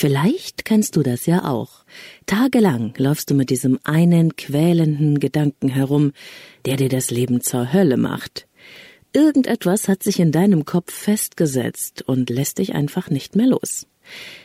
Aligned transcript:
Vielleicht 0.00 0.64
kennst 0.64 0.96
du 0.96 1.02
das 1.02 1.26
ja 1.26 1.44
auch. 1.44 1.84
Tagelang 2.24 2.94
läufst 2.96 3.28
du 3.28 3.34
mit 3.34 3.50
diesem 3.50 3.78
einen 3.84 4.34
quälenden 4.34 5.20
Gedanken 5.20 5.68
herum, 5.68 6.12
der 6.64 6.78
dir 6.78 6.88
das 6.88 7.10
Leben 7.10 7.42
zur 7.42 7.74
Hölle 7.74 7.98
macht. 7.98 8.48
Irgendetwas 9.12 9.88
hat 9.88 10.02
sich 10.02 10.18
in 10.18 10.32
deinem 10.32 10.64
Kopf 10.64 10.90
festgesetzt 10.90 12.00
und 12.00 12.30
lässt 12.30 12.56
dich 12.60 12.74
einfach 12.74 13.10
nicht 13.10 13.36
mehr 13.36 13.46
los. 13.46 13.86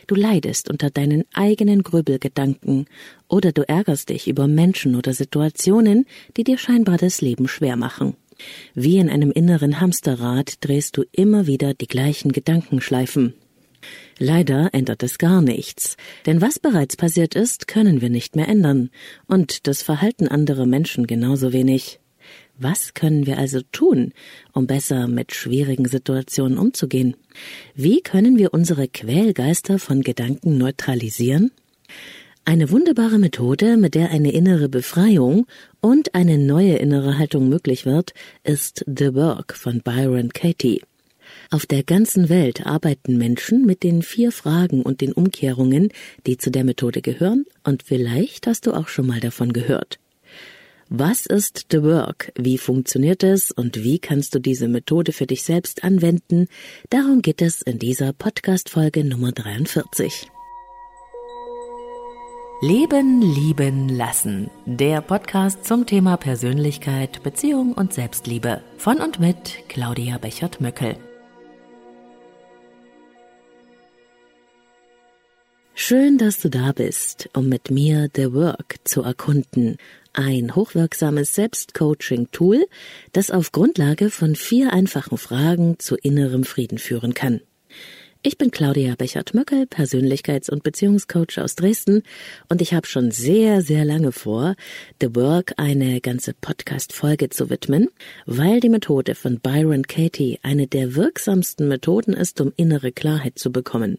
Du 0.06 0.14
leidest 0.14 0.68
unter 0.68 0.90
deinen 0.90 1.24
eigenen 1.32 1.82
Grübelgedanken 1.82 2.84
oder 3.26 3.50
du 3.50 3.66
ärgerst 3.66 4.10
dich 4.10 4.28
über 4.28 4.48
Menschen 4.48 4.94
oder 4.94 5.14
Situationen, 5.14 6.04
die 6.36 6.44
dir 6.44 6.58
scheinbar 6.58 6.98
das 6.98 7.22
Leben 7.22 7.48
schwer 7.48 7.76
machen. 7.76 8.14
Wie 8.74 8.98
in 8.98 9.08
einem 9.08 9.30
inneren 9.30 9.80
Hamsterrad 9.80 10.56
drehst 10.60 10.98
du 10.98 11.04
immer 11.12 11.46
wieder 11.46 11.72
die 11.72 11.88
gleichen 11.88 12.32
Gedankenschleifen. 12.32 13.32
Leider 14.18 14.70
ändert 14.72 15.02
es 15.02 15.18
gar 15.18 15.42
nichts, 15.42 15.96
denn 16.24 16.40
was 16.40 16.58
bereits 16.58 16.96
passiert 16.96 17.34
ist, 17.34 17.68
können 17.68 18.00
wir 18.00 18.08
nicht 18.08 18.34
mehr 18.34 18.48
ändern, 18.48 18.90
und 19.26 19.66
das 19.66 19.82
Verhalten 19.82 20.26
anderer 20.26 20.64
Menschen 20.64 21.06
genauso 21.06 21.52
wenig. 21.52 22.00
Was 22.58 22.94
können 22.94 23.26
wir 23.26 23.36
also 23.36 23.60
tun, 23.72 24.14
um 24.52 24.66
besser 24.66 25.06
mit 25.08 25.34
schwierigen 25.34 25.86
Situationen 25.86 26.56
umzugehen? 26.56 27.14
Wie 27.74 28.00
können 28.00 28.38
wir 28.38 28.54
unsere 28.54 28.88
Quälgeister 28.88 29.78
von 29.78 30.00
Gedanken 30.00 30.56
neutralisieren? 30.56 31.50
Eine 32.46 32.70
wunderbare 32.70 33.18
Methode, 33.18 33.76
mit 33.76 33.94
der 33.94 34.10
eine 34.10 34.32
innere 34.32 34.70
Befreiung 34.70 35.46
und 35.80 36.14
eine 36.14 36.38
neue 36.38 36.76
innere 36.76 37.18
Haltung 37.18 37.50
möglich 37.50 37.84
wird, 37.84 38.14
ist 38.44 38.84
The 38.86 39.14
Work 39.14 39.54
von 39.54 39.82
Byron 39.82 40.30
Katie. 40.30 40.80
Auf 41.50 41.66
der 41.66 41.82
ganzen 41.82 42.28
Welt 42.28 42.66
arbeiten 42.66 43.16
Menschen 43.18 43.64
mit 43.64 43.82
den 43.82 44.02
vier 44.02 44.32
Fragen 44.32 44.82
und 44.82 45.00
den 45.00 45.12
Umkehrungen, 45.12 45.90
die 46.26 46.38
zu 46.38 46.50
der 46.50 46.64
Methode 46.64 47.02
gehören, 47.02 47.44
und 47.62 47.82
vielleicht 47.82 48.46
hast 48.46 48.66
du 48.66 48.72
auch 48.72 48.88
schon 48.88 49.06
mal 49.06 49.20
davon 49.20 49.52
gehört. 49.52 49.98
Was 50.88 51.26
ist 51.26 51.66
The 51.70 51.82
Work? 51.82 52.32
Wie 52.36 52.58
funktioniert 52.58 53.24
es 53.24 53.50
und 53.50 53.82
wie 53.82 53.98
kannst 53.98 54.34
du 54.34 54.38
diese 54.38 54.68
Methode 54.68 55.12
für 55.12 55.26
dich 55.26 55.42
selbst 55.42 55.82
anwenden? 55.82 56.46
Darum 56.90 57.22
geht 57.22 57.42
es 57.42 57.60
in 57.62 57.78
dieser 57.78 58.12
Podcast-Folge 58.12 59.04
Nummer 59.04 59.32
43. 59.32 60.30
Leben, 62.62 63.20
lieben, 63.20 63.88
lassen. 63.88 64.48
Der 64.64 65.00
Podcast 65.00 65.64
zum 65.64 65.86
Thema 65.86 66.16
Persönlichkeit, 66.16 67.22
Beziehung 67.22 67.72
und 67.72 67.92
Selbstliebe. 67.92 68.62
Von 68.78 68.98
und 68.98 69.20
mit 69.20 69.68
Claudia 69.68 70.18
Bechert-Möckel. 70.18 70.96
Schön, 75.78 76.16
dass 76.16 76.40
du 76.40 76.48
da 76.48 76.72
bist, 76.72 77.28
um 77.34 77.50
mit 77.50 77.70
mir 77.70 78.08
The 78.16 78.32
Work 78.32 78.76
zu 78.84 79.02
erkunden 79.02 79.76
ein 80.14 80.56
hochwirksames 80.56 81.34
Selbstcoaching-Tool, 81.34 82.64
das 83.12 83.30
auf 83.30 83.52
Grundlage 83.52 84.08
von 84.08 84.36
vier 84.36 84.72
einfachen 84.72 85.18
Fragen 85.18 85.78
zu 85.78 85.96
innerem 85.96 86.44
Frieden 86.44 86.78
führen 86.78 87.12
kann. 87.12 87.42
Ich 88.22 88.38
bin 88.38 88.50
Claudia 88.50 88.94
Bechert-Möckel, 88.96 89.66
Persönlichkeits- 89.66 90.50
und 90.50 90.64
Beziehungscoach 90.64 91.38
aus 91.38 91.54
Dresden 91.54 92.02
und 92.48 92.60
ich 92.60 92.74
habe 92.74 92.86
schon 92.86 93.12
sehr, 93.12 93.60
sehr 93.60 93.84
lange 93.84 94.10
vor, 94.10 94.56
The 95.00 95.14
Work 95.14 95.52
eine 95.58 96.00
ganze 96.00 96.32
Podcast-Folge 96.32 97.28
zu 97.28 97.50
widmen, 97.50 97.88
weil 98.24 98.58
die 98.58 98.70
Methode 98.70 99.14
von 99.14 99.38
Byron 99.38 99.82
Katie 99.82 100.40
eine 100.42 100.66
der 100.66 100.96
wirksamsten 100.96 101.68
Methoden 101.68 102.14
ist, 102.14 102.40
um 102.40 102.52
innere 102.56 102.90
Klarheit 102.90 103.38
zu 103.38 103.52
bekommen 103.52 103.98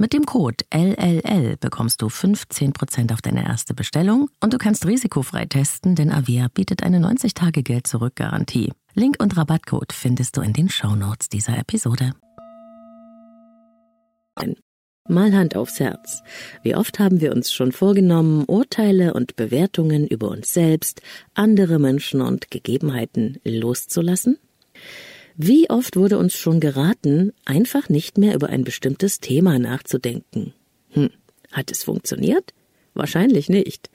Mit 0.00 0.14
dem 0.14 0.24
Code 0.24 0.64
LLL 0.72 1.58
bekommst 1.58 2.00
du 2.00 2.06
15% 2.06 3.12
auf 3.12 3.20
deine 3.20 3.44
erste 3.44 3.74
Bestellung 3.74 4.30
und 4.40 4.54
du 4.54 4.56
kannst 4.56 4.86
risikofrei 4.86 5.44
testen, 5.44 5.94
denn 5.94 6.10
Avia 6.10 6.48
bietet 6.48 6.82
eine 6.82 7.00
90-Tage-Geld-Zurück-Garantie. 7.00 8.72
Link 8.94 9.16
und 9.20 9.36
Rabattcode 9.36 9.92
findest 9.92 10.38
du 10.38 10.40
in 10.40 10.54
den 10.54 10.70
Shownotes 10.70 11.28
dieser 11.28 11.58
Episode. 11.58 12.14
Mal 15.06 15.34
Hand 15.34 15.54
aufs 15.54 15.78
Herz. 15.78 16.22
Wie 16.62 16.74
oft 16.74 16.98
haben 16.98 17.20
wir 17.20 17.32
uns 17.32 17.52
schon 17.52 17.70
vorgenommen, 17.70 18.46
Urteile 18.46 19.12
und 19.12 19.36
Bewertungen 19.36 20.06
über 20.06 20.30
uns 20.30 20.54
selbst, 20.54 21.02
andere 21.34 21.78
Menschen 21.78 22.22
und 22.22 22.50
Gegebenheiten 22.50 23.38
loszulassen? 23.44 24.38
Wie 25.36 25.70
oft 25.70 25.96
wurde 25.96 26.18
uns 26.18 26.34
schon 26.34 26.60
geraten, 26.60 27.32
einfach 27.44 27.88
nicht 27.88 28.18
mehr 28.18 28.34
über 28.34 28.48
ein 28.48 28.64
bestimmtes 28.64 29.20
Thema 29.20 29.58
nachzudenken? 29.58 30.52
Hm, 30.90 31.10
hat 31.52 31.70
es 31.70 31.84
funktioniert? 31.84 32.52
Wahrscheinlich 32.94 33.48
nicht. 33.48 33.90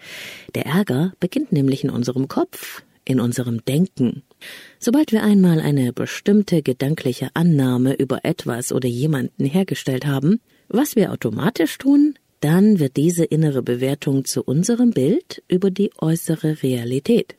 Der 0.56 0.66
Ärger 0.66 1.14
beginnt 1.20 1.52
nämlich 1.52 1.84
in 1.84 1.90
unserem 1.90 2.28
Kopf, 2.28 2.84
in 3.04 3.20
unserem 3.20 3.64
Denken. 3.66 4.24
Sobald 4.80 5.12
wir 5.12 5.24
einmal 5.24 5.60
eine 5.60 5.94
bestimmte 5.94 6.62
gedankliche 6.62 7.30
Annahme 7.34 7.94
über 7.94 8.24
etwas 8.24 8.72
oder 8.72 8.88
jemanden 8.88 9.46
hergestellt 9.46 10.06
haben, 10.06 10.40
was 10.68 10.96
wir 10.96 11.12
automatisch 11.12 11.78
tun, 11.78 12.16
dann 12.40 12.80
wird 12.80 12.98
diese 12.98 13.26
innere 13.26 13.62
Bewertung 13.62 14.26
zu 14.26 14.44
unserem 14.44 14.92
Bild 14.92 15.44
über 15.48 15.72
die 15.72 15.92
äußere 15.98 16.64
Realität. 16.64 17.36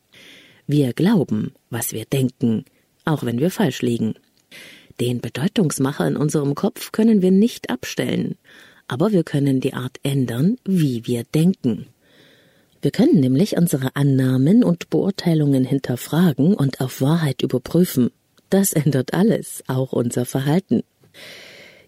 Wir 0.67 0.93
glauben, 0.93 1.53
was 1.71 1.93
wir 1.93 2.05
denken, 2.06 2.65
auch 3.06 3.25
wenn 3.25 3.39
wir 3.39 3.50
falsch 3.50 3.81
liegen. 3.81 4.15
Den 5.00 5.21
Bedeutungsmacher 5.21 6.06
in 6.06 6.17
unserem 6.17 6.55
Kopf 6.55 6.93
können 6.93 7.23
wir 7.23 7.31
nicht 7.31 7.70
abstellen, 7.70 8.37
aber 8.88 9.12
wir 9.12 9.25
können 9.25 9.61
die 9.61 9.75
Art 9.75 9.99
ändern, 10.03 10.58
wie 10.64 11.06
wir 11.06 11.25
denken. 11.25 11.87
Wir 12.82 12.91
können 12.91 13.20
nämlich 13.20 13.56
unsere 13.56 13.97
Annahmen 13.97 14.62
und 14.62 14.91
Beurteilungen 14.91 15.64
hinterfragen 15.64 16.55
und 16.55 16.81
auf 16.81 17.00
Wahrheit 17.00 17.43
überprüfen. 17.43 18.11
Das 18.50 18.73
ändert 18.73 19.12
alles, 19.12 19.64
auch 19.67 19.93
unser 19.93 20.25
Verhalten. 20.25 20.82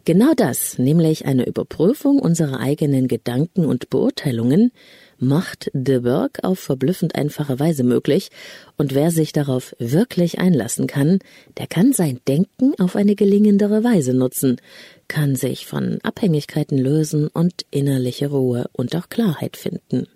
Genau 0.05 0.33
das, 0.35 0.79
nämlich 0.79 1.27
eine 1.27 1.47
Überprüfung 1.47 2.19
unserer 2.19 2.61
eigenen 2.61 3.09
Gedanken 3.09 3.67
und 3.67 3.91
Beurteilungen, 3.91 4.73
macht 5.19 5.71
The 5.75 6.05
Work 6.05 6.45
auf 6.45 6.59
verblüffend 6.59 7.15
einfache 7.15 7.59
Weise 7.59 7.85
möglich, 7.85 8.31
und 8.77 8.95
wer 8.95 9.11
sich 9.11 9.33
darauf 9.33 9.75
wirklich 9.79 10.39
einlassen 10.39 10.87
kann, 10.87 11.19
der 11.59 11.67
kann 11.67 11.93
sein 11.93 12.21
Denken 12.29 12.75
auf 12.79 12.97
eine 12.97 13.15
gelingendere 13.15 13.85
Weise 13.85 14.15
nutzen, 14.15 14.61
kann 15.09 15.35
sich 15.35 15.67
von 15.67 15.99
Abhängigkeiten 16.03 16.79
lösen 16.79 17.29
und 17.29 17.67
innerliche 17.71 18.29
Ruhe 18.29 18.69
und 18.73 18.95
auch 18.95 19.09
Klarheit 19.09 19.57
finden. 19.57 20.07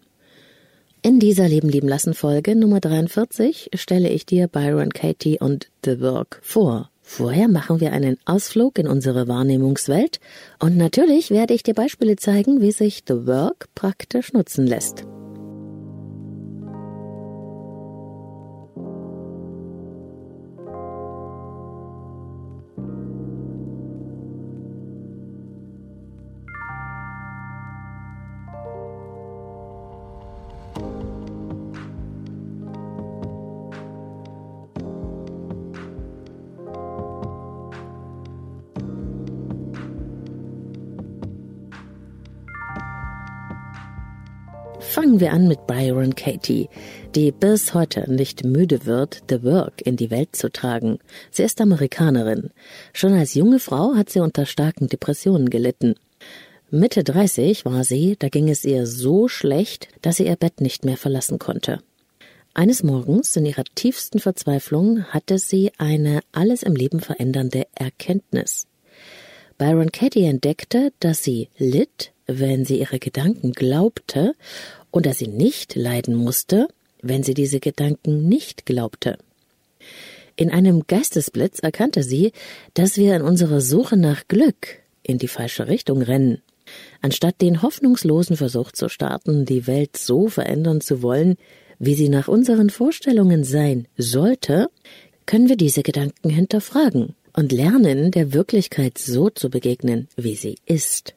In 1.04 1.19
dieser 1.19 1.49
Leben 1.49 1.69
lieben 1.69 1.88
lassen 1.88 2.14
Folge 2.14 2.54
Nummer 2.54 2.78
43 2.78 3.70
stelle 3.75 4.08
ich 4.08 4.25
dir 4.25 4.46
Byron 4.46 4.90
Katie 4.90 5.40
und 5.40 5.69
The 5.84 6.00
Work 6.00 6.38
vor 6.43 6.91
Vorher 7.14 7.47
machen 7.47 7.79
wir 7.79 7.93
einen 7.93 8.17
Ausflug 8.25 8.79
in 8.79 8.88
unsere 8.88 9.29
Wahrnehmungswelt 9.29 10.19
und 10.59 10.79
natürlich 10.79 11.31
werde 11.31 11.53
ich 11.53 11.62
dir 11.62 11.75
Beispiele 11.75 12.17
zeigen, 12.17 12.62
wie 12.62 12.73
sich 12.73 13.03
The 13.06 13.26
Work 13.26 13.67
praktisch 13.75 14.32
nutzen 14.32 14.67
lässt. 14.67 15.05
Fangen 44.92 45.20
wir 45.20 45.32
an 45.32 45.48
mit 45.48 45.66
Byron 45.66 46.14
Katie, 46.14 46.68
die 47.14 47.32
bis 47.32 47.72
heute 47.72 48.12
nicht 48.12 48.44
müde 48.44 48.84
wird, 48.84 49.22
The 49.30 49.42
Work 49.42 49.80
in 49.80 49.96
die 49.96 50.10
Welt 50.10 50.36
zu 50.36 50.52
tragen. 50.52 50.98
Sie 51.30 51.42
ist 51.42 51.62
Amerikanerin. 51.62 52.50
Schon 52.92 53.14
als 53.14 53.32
junge 53.32 53.58
Frau 53.58 53.94
hat 53.94 54.10
sie 54.10 54.20
unter 54.20 54.44
starken 54.44 54.88
Depressionen 54.88 55.48
gelitten. 55.48 55.94
Mitte 56.70 57.04
30 57.04 57.64
war 57.64 57.84
sie, 57.84 58.16
da 58.18 58.28
ging 58.28 58.50
es 58.50 58.66
ihr 58.66 58.86
so 58.86 59.28
schlecht, 59.28 59.88
dass 60.02 60.16
sie 60.16 60.26
ihr 60.26 60.36
Bett 60.36 60.60
nicht 60.60 60.84
mehr 60.84 60.98
verlassen 60.98 61.38
konnte. 61.38 61.78
Eines 62.52 62.82
Morgens, 62.82 63.34
in 63.34 63.46
ihrer 63.46 63.64
tiefsten 63.74 64.18
Verzweiflung, 64.18 65.04
hatte 65.04 65.38
sie 65.38 65.72
eine 65.78 66.20
alles 66.32 66.62
im 66.62 66.76
Leben 66.76 67.00
verändernde 67.00 67.66
Erkenntnis. 67.74 68.66
Byron 69.56 69.90
Katie 69.90 70.24
entdeckte, 70.24 70.92
dass 71.00 71.24
sie 71.24 71.48
litt, 71.56 72.12
wenn 72.26 72.66
sie 72.66 72.78
ihre 72.78 72.98
Gedanken 72.98 73.52
glaubte 73.52 74.34
und 74.92 75.06
dass 75.06 75.18
sie 75.18 75.26
nicht 75.26 75.74
leiden 75.74 76.14
musste, 76.14 76.68
wenn 77.02 77.24
sie 77.24 77.34
diese 77.34 77.58
Gedanken 77.58 78.28
nicht 78.28 78.64
glaubte. 78.64 79.18
In 80.36 80.50
einem 80.50 80.86
Geistesblitz 80.86 81.58
erkannte 81.58 82.04
sie, 82.04 82.32
dass 82.74 82.96
wir 82.96 83.16
in 83.16 83.22
unserer 83.22 83.60
Suche 83.60 83.96
nach 83.96 84.28
Glück 84.28 84.78
in 85.02 85.18
die 85.18 85.28
falsche 85.28 85.66
Richtung 85.66 86.00
rennen. 86.02 86.40
Anstatt 87.00 87.40
den 87.40 87.62
hoffnungslosen 87.62 88.36
Versuch 88.36 88.70
zu 88.70 88.88
starten, 88.88 89.44
die 89.44 89.66
Welt 89.66 89.96
so 89.96 90.28
verändern 90.28 90.80
zu 90.80 91.02
wollen, 91.02 91.36
wie 91.78 91.94
sie 91.94 92.08
nach 92.08 92.28
unseren 92.28 92.70
Vorstellungen 92.70 93.42
sein 93.42 93.88
sollte, 93.98 94.68
können 95.26 95.48
wir 95.48 95.56
diese 95.56 95.82
Gedanken 95.82 96.30
hinterfragen 96.30 97.14
und 97.34 97.50
lernen, 97.50 98.10
der 98.10 98.32
Wirklichkeit 98.32 98.98
so 98.98 99.30
zu 99.30 99.50
begegnen, 99.50 100.08
wie 100.16 100.36
sie 100.36 100.56
ist. 100.66 101.14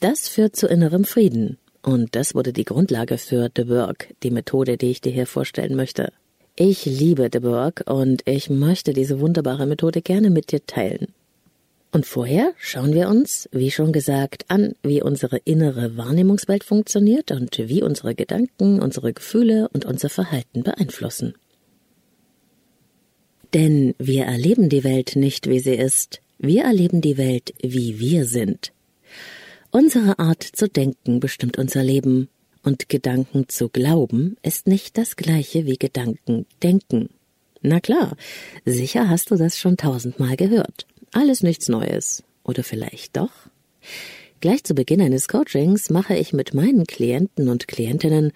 Das 0.00 0.28
führt 0.28 0.56
zu 0.56 0.66
innerem 0.66 1.04
Frieden 1.04 1.58
und 1.82 2.14
das 2.14 2.34
wurde 2.34 2.52
die 2.52 2.64
Grundlage 2.64 3.18
für 3.18 3.50
The 3.56 3.68
Work, 3.68 4.14
die 4.22 4.30
Methode, 4.30 4.76
die 4.76 4.90
ich 4.90 5.00
dir 5.00 5.12
hier 5.12 5.26
vorstellen 5.26 5.76
möchte. 5.76 6.12
Ich 6.56 6.84
liebe 6.84 7.30
The 7.32 7.42
Work 7.42 7.84
und 7.86 8.22
ich 8.26 8.50
möchte 8.50 8.92
diese 8.92 9.20
wunderbare 9.20 9.66
Methode 9.66 10.02
gerne 10.02 10.30
mit 10.30 10.52
dir 10.52 10.64
teilen. 10.66 11.08
Und 11.92 12.06
vorher 12.06 12.52
schauen 12.58 12.92
wir 12.92 13.08
uns, 13.08 13.48
wie 13.50 13.70
schon 13.70 13.92
gesagt, 13.92 14.44
an, 14.48 14.74
wie 14.82 15.02
unsere 15.02 15.38
innere 15.38 15.96
Wahrnehmungswelt 15.96 16.62
funktioniert 16.62 17.32
und 17.32 17.58
wie 17.58 17.82
unsere 17.82 18.14
Gedanken, 18.14 18.80
unsere 18.80 19.12
Gefühle 19.12 19.68
und 19.72 19.86
unser 19.86 20.08
Verhalten 20.08 20.62
beeinflussen. 20.62 21.34
Denn 23.54 23.94
wir 23.98 24.24
erleben 24.24 24.68
die 24.68 24.84
Welt 24.84 25.16
nicht, 25.16 25.48
wie 25.48 25.58
sie 25.58 25.74
ist, 25.74 26.20
wir 26.38 26.64
erleben 26.64 27.00
die 27.00 27.16
Welt, 27.16 27.52
wie 27.60 27.98
wir 27.98 28.24
sind. 28.24 28.72
Unsere 29.72 30.18
Art 30.18 30.42
zu 30.42 30.68
denken 30.68 31.20
bestimmt 31.20 31.56
unser 31.58 31.82
Leben, 31.82 32.28
und 32.62 32.88
Gedanken 32.88 33.48
zu 33.48 33.68
glauben 33.68 34.36
ist 34.42 34.66
nicht 34.66 34.98
das 34.98 35.16
gleiche 35.16 35.64
wie 35.64 35.78
Gedanken 35.78 36.46
denken. 36.62 37.08
Na 37.62 37.80
klar, 37.80 38.16
sicher 38.64 39.08
hast 39.08 39.30
du 39.30 39.36
das 39.36 39.58
schon 39.58 39.76
tausendmal 39.76 40.36
gehört. 40.36 40.86
Alles 41.12 41.42
nichts 41.42 41.68
Neues. 41.68 42.22
Oder 42.42 42.64
vielleicht 42.64 43.16
doch? 43.16 43.30
Gleich 44.40 44.64
zu 44.64 44.74
Beginn 44.74 45.00
eines 45.00 45.28
Coachings 45.28 45.90
mache 45.90 46.16
ich 46.16 46.32
mit 46.32 46.52
meinen 46.54 46.86
Klienten 46.86 47.48
und 47.48 47.68
Klientinnen 47.68 48.32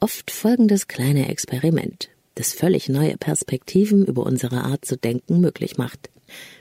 oft 0.00 0.30
folgendes 0.30 0.88
kleine 0.88 1.28
Experiment, 1.28 2.10
das 2.34 2.52
völlig 2.52 2.88
neue 2.88 3.16
Perspektiven 3.16 4.04
über 4.04 4.24
unsere 4.24 4.64
Art 4.64 4.84
zu 4.84 4.96
denken 4.96 5.40
möglich 5.40 5.78
macht. 5.78 6.10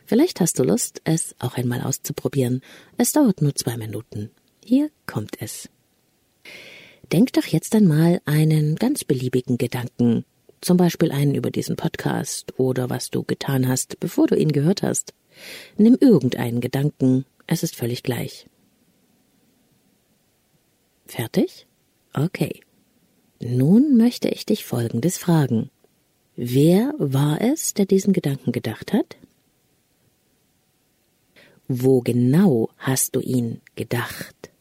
Vielleicht 0.06 0.42
hast 0.42 0.60
du 0.60 0.64
Lust, 0.64 1.02
es 1.06 1.36
auch 1.40 1.56
einmal 1.56 1.82
auszuprobieren. 1.82 2.62
Es 2.98 3.14
dauert 3.14 3.42
nur 3.42 3.56
zwei 3.56 3.78
Minuten. 3.78 4.32
Hier 4.64 4.90
kommt 5.06 5.42
es. 5.42 5.70
Denk 7.12 7.34
doch 7.34 7.46
jetzt 7.46 7.76
einmal 7.76 8.22
einen 8.26 8.76
ganz 8.76 9.04
beliebigen 9.04 9.58
Gedanken, 9.58 10.26
zum 10.62 10.78
Beispiel 10.78 11.12
einen 11.12 11.36
über 11.36 11.52
diesen 11.52 11.76
Podcast 11.76 12.58
oder 12.58 12.90
was 12.90 13.10
du 13.10 13.24
getan 13.24 13.68
hast, 13.68 14.00
bevor 14.00 14.28
du 14.28 14.36
ihn 14.36 14.52
gehört 14.52 14.82
hast. 14.84 15.14
Nimm 15.78 15.98
irgendeinen 16.00 16.62
Gedanken, 16.62 17.26
es 17.48 17.64
ist 17.64 17.76
völlig 17.76 18.04
gleich. 18.04 18.48
Fertig? 21.06 21.68
Okay. 22.14 22.62
Nun 23.40 23.98
möchte 23.98 24.30
ich 24.30 24.46
dich 24.46 24.66
Folgendes 24.66 25.18
fragen. 25.18 25.70
Wer 26.36 26.94
war 26.98 27.42
es, 27.42 27.74
der 27.74 27.86
diesen 27.86 28.14
Gedanken 28.14 28.52
gedacht 28.52 28.94
hat? 28.94 29.18
Wo 31.76 32.02
genau 32.02 32.70
hast 32.78 33.16
du 33.16 33.20
ihn 33.20 33.60
gedacht? 33.74 34.52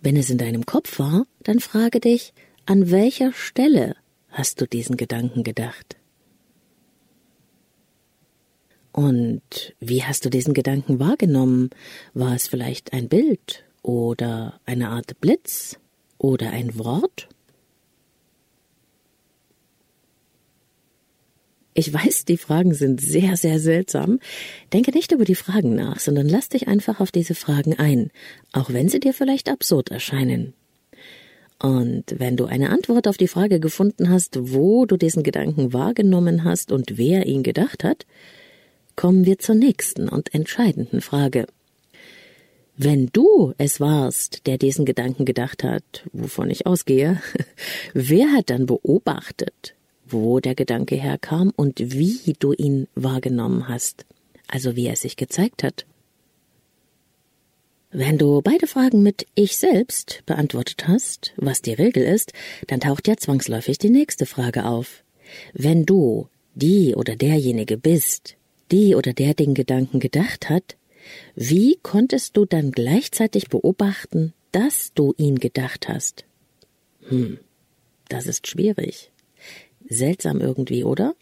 Wenn 0.00 0.16
es 0.16 0.30
in 0.30 0.38
deinem 0.38 0.66
Kopf 0.66 1.00
war, 1.00 1.26
dann 1.42 1.58
frage 1.58 1.98
dich, 1.98 2.32
an 2.64 2.92
welcher 2.92 3.32
Stelle 3.32 3.96
hast 4.28 4.60
du 4.60 4.68
diesen 4.68 4.96
Gedanken 4.96 5.42
gedacht? 5.42 5.96
Und 8.92 9.74
wie 9.80 10.04
hast 10.04 10.24
du 10.24 10.30
diesen 10.30 10.54
Gedanken 10.54 11.00
wahrgenommen? 11.00 11.70
War 12.14 12.36
es 12.36 12.46
vielleicht 12.46 12.92
ein 12.92 13.08
Bild 13.08 13.64
oder 13.82 14.60
eine 14.64 14.90
Art 14.90 15.20
Blitz 15.20 15.76
oder 16.18 16.50
ein 16.50 16.78
Wort? 16.78 17.28
Ich 21.78 21.94
weiß, 21.94 22.24
die 22.24 22.38
Fragen 22.38 22.74
sind 22.74 23.00
sehr, 23.00 23.36
sehr 23.36 23.60
seltsam. 23.60 24.18
Denke 24.72 24.90
nicht 24.90 25.12
über 25.12 25.24
die 25.24 25.36
Fragen 25.36 25.76
nach, 25.76 26.00
sondern 26.00 26.28
lass 26.28 26.48
dich 26.48 26.66
einfach 26.66 26.98
auf 26.98 27.12
diese 27.12 27.36
Fragen 27.36 27.78
ein, 27.78 28.10
auch 28.50 28.72
wenn 28.72 28.88
sie 28.88 28.98
dir 28.98 29.14
vielleicht 29.14 29.48
absurd 29.48 29.92
erscheinen. 29.92 30.54
Und 31.60 32.18
wenn 32.18 32.36
du 32.36 32.46
eine 32.46 32.70
Antwort 32.70 33.06
auf 33.06 33.16
die 33.16 33.28
Frage 33.28 33.60
gefunden 33.60 34.10
hast, 34.10 34.52
wo 34.52 34.86
du 34.86 34.96
diesen 34.96 35.22
Gedanken 35.22 35.72
wahrgenommen 35.72 36.42
hast 36.42 36.72
und 36.72 36.98
wer 36.98 37.26
ihn 37.26 37.44
gedacht 37.44 37.84
hat, 37.84 38.06
kommen 38.96 39.24
wir 39.24 39.38
zur 39.38 39.54
nächsten 39.54 40.08
und 40.08 40.34
entscheidenden 40.34 41.00
Frage. 41.00 41.46
Wenn 42.76 43.06
du 43.12 43.54
es 43.56 43.78
warst, 43.78 44.48
der 44.48 44.58
diesen 44.58 44.84
Gedanken 44.84 45.24
gedacht 45.24 45.62
hat, 45.62 46.08
wovon 46.12 46.50
ich 46.50 46.66
ausgehe, 46.66 47.22
wer 47.94 48.32
hat 48.32 48.50
dann 48.50 48.66
beobachtet, 48.66 49.76
wo 50.12 50.40
der 50.40 50.54
Gedanke 50.54 50.96
herkam 50.96 51.52
und 51.56 51.78
wie 51.78 52.34
du 52.38 52.52
ihn 52.52 52.88
wahrgenommen 52.94 53.68
hast, 53.68 54.06
also 54.46 54.76
wie 54.76 54.86
er 54.86 54.96
sich 54.96 55.16
gezeigt 55.16 55.62
hat. 55.62 55.86
Wenn 57.90 58.18
du 58.18 58.42
beide 58.42 58.66
Fragen 58.66 59.02
mit 59.02 59.26
Ich 59.34 59.56
selbst 59.56 60.22
beantwortet 60.26 60.86
hast, 60.86 61.32
was 61.36 61.62
die 61.62 61.72
Regel 61.72 62.02
ist, 62.02 62.32
dann 62.66 62.80
taucht 62.80 63.08
ja 63.08 63.16
zwangsläufig 63.16 63.78
die 63.78 63.88
nächste 63.88 64.26
Frage 64.26 64.66
auf. 64.66 65.04
Wenn 65.54 65.86
du 65.86 66.28
die 66.54 66.94
oder 66.94 67.16
derjenige 67.16 67.78
bist, 67.78 68.36
die 68.70 68.94
oder 68.94 69.14
der 69.14 69.32
den 69.32 69.54
Gedanken 69.54 70.00
gedacht 70.00 70.50
hat, 70.50 70.76
wie 71.34 71.78
konntest 71.82 72.36
du 72.36 72.44
dann 72.44 72.72
gleichzeitig 72.72 73.48
beobachten, 73.48 74.34
dass 74.52 74.92
du 74.94 75.14
ihn 75.16 75.38
gedacht 75.38 75.88
hast? 75.88 76.24
Hm, 77.08 77.38
das 78.10 78.26
ist 78.26 78.46
schwierig. 78.46 79.10
Seltsam 79.88 80.40
irgendwie, 80.40 80.84
oder? 80.84 81.14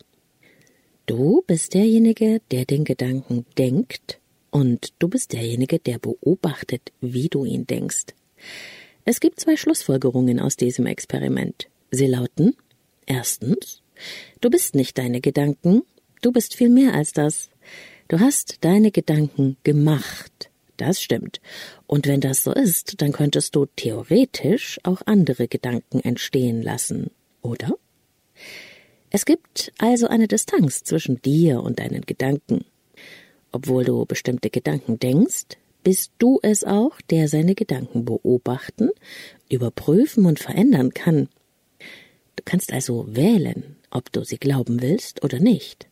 Du 1.06 1.42
bist 1.46 1.74
derjenige, 1.74 2.40
der 2.50 2.64
den 2.64 2.84
Gedanken 2.84 3.46
denkt, 3.56 4.18
und 4.50 4.94
du 4.98 5.08
bist 5.08 5.32
derjenige, 5.32 5.78
der 5.78 5.98
beobachtet, 5.98 6.92
wie 7.00 7.28
du 7.28 7.44
ihn 7.44 7.66
denkst. 7.66 8.06
Es 9.04 9.20
gibt 9.20 9.38
zwei 9.38 9.56
Schlussfolgerungen 9.56 10.40
aus 10.40 10.56
diesem 10.56 10.86
Experiment. 10.86 11.68
Sie 11.90 12.06
lauten 12.06 12.56
Erstens, 13.06 13.82
du 14.40 14.50
bist 14.50 14.74
nicht 14.74 14.98
deine 14.98 15.20
Gedanken, 15.20 15.82
du 16.22 16.32
bist 16.32 16.56
viel 16.56 16.68
mehr 16.68 16.94
als 16.94 17.12
das. 17.12 17.50
Du 18.08 18.18
hast 18.18 18.64
deine 18.64 18.90
Gedanken 18.90 19.56
gemacht. 19.62 20.50
Das 20.76 21.00
stimmt. 21.00 21.40
Und 21.86 22.06
wenn 22.06 22.20
das 22.20 22.42
so 22.42 22.52
ist, 22.52 23.00
dann 23.00 23.12
könntest 23.12 23.54
du 23.54 23.66
theoretisch 23.76 24.80
auch 24.82 25.02
andere 25.06 25.48
Gedanken 25.48 26.00
entstehen 26.00 26.62
lassen, 26.62 27.10
oder? 27.42 27.76
Es 29.16 29.24
gibt 29.24 29.72
also 29.78 30.08
eine 30.08 30.28
Distanz 30.28 30.84
zwischen 30.84 31.22
dir 31.22 31.62
und 31.62 31.78
deinen 31.78 32.02
Gedanken. 32.02 32.66
Obwohl 33.50 33.82
du 33.82 34.04
bestimmte 34.04 34.50
Gedanken 34.50 34.98
denkst, 34.98 35.56
bist 35.82 36.12
du 36.18 36.38
es 36.42 36.64
auch, 36.64 37.00
der 37.00 37.26
seine 37.26 37.54
Gedanken 37.54 38.04
beobachten, 38.04 38.90
überprüfen 39.48 40.26
und 40.26 40.38
verändern 40.38 40.92
kann. 40.92 41.30
Du 42.36 42.42
kannst 42.44 42.74
also 42.74 43.06
wählen, 43.08 43.76
ob 43.90 44.12
du 44.12 44.22
sie 44.22 44.36
glauben 44.36 44.82
willst 44.82 45.24
oder 45.24 45.40
nicht. 45.40 45.88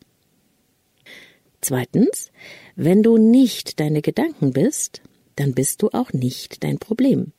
Zweitens, 1.61 2.31
wenn 2.75 3.01
du 3.01 3.17
nicht 3.17 3.79
deine 3.79 4.03
Gedanken 4.03 4.53
bist, 4.53 5.01
dann 5.35 5.55
bist 5.55 5.81
du 5.81 5.89
auch 5.89 6.13
nicht 6.13 6.63
dein 6.63 6.77
Problem. 6.77 7.31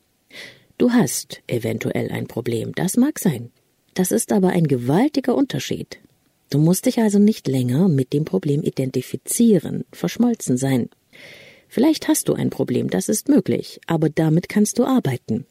Du 0.79 0.91
hast 0.91 1.43
eventuell 1.47 2.11
ein 2.11 2.27
Problem, 2.27 2.75
das 2.75 2.97
mag 2.97 3.21
sein. 3.21 3.53
Das 3.97 4.13
ist 4.13 4.31
aber 4.31 4.51
ein 4.51 4.69
gewaltiger 4.69 5.35
Unterschied. 5.35 6.01
Du 6.51 6.59
musst 6.59 6.85
dich 6.85 6.99
also 6.99 7.19
nicht 7.19 7.49
länger 7.49 7.89
mit 7.89 8.13
dem 8.13 8.27
Problem 8.27 8.63
identifizieren, 8.63 9.87
verschmolzen 9.91 10.59
sein. 10.59 10.91
Vielleicht 11.67 12.07
hast 12.07 12.29
du 12.29 12.35
ein 12.35 12.51
Problem, 12.51 12.91
das 12.91 13.09
ist 13.09 13.31
möglich, 13.31 13.81
aber 13.87 14.11
damit 14.11 14.51
kannst 14.51 14.79
du 14.79 14.85
arbeiten. 14.85 15.47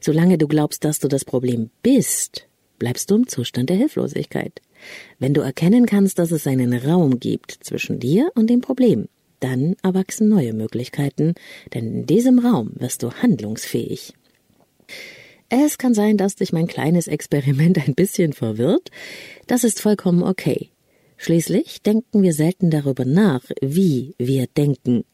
Solange 0.00 0.36
du 0.36 0.48
glaubst, 0.48 0.84
dass 0.84 0.98
du 0.98 1.08
das 1.08 1.24
Problem 1.24 1.70
bist, 1.82 2.46
bleibst 2.78 3.10
du 3.10 3.14
im 3.16 3.26
Zustand 3.26 3.70
der 3.70 3.78
Hilflosigkeit. 3.78 4.60
Wenn 5.18 5.32
du 5.32 5.40
erkennen 5.40 5.86
kannst, 5.86 6.18
dass 6.18 6.30
es 6.30 6.46
einen 6.46 6.74
Raum 6.74 7.20
gibt 7.20 7.52
zwischen 7.62 7.98
dir 7.98 8.30
und 8.34 8.50
dem 8.50 8.60
Problem, 8.60 9.08
dann 9.40 9.76
erwachsen 9.82 10.28
neue 10.28 10.52
Möglichkeiten, 10.52 11.36
denn 11.72 11.86
in 11.86 12.06
diesem 12.06 12.38
Raum 12.38 12.72
wirst 12.74 13.02
du 13.02 13.12
handlungsfähig. 13.12 14.12
Es 15.54 15.76
kann 15.76 15.92
sein, 15.92 16.16
dass 16.16 16.36
dich 16.36 16.54
mein 16.54 16.66
kleines 16.66 17.08
Experiment 17.08 17.76
ein 17.86 17.94
bisschen 17.94 18.32
verwirrt. 18.32 18.90
Das 19.46 19.64
ist 19.64 19.82
vollkommen 19.82 20.22
okay. 20.22 20.70
Schließlich 21.18 21.82
denken 21.82 22.22
wir 22.22 22.32
selten 22.32 22.70
darüber 22.70 23.04
nach, 23.04 23.42
wie 23.60 24.14
wir 24.16 24.46
denken. 24.46 25.04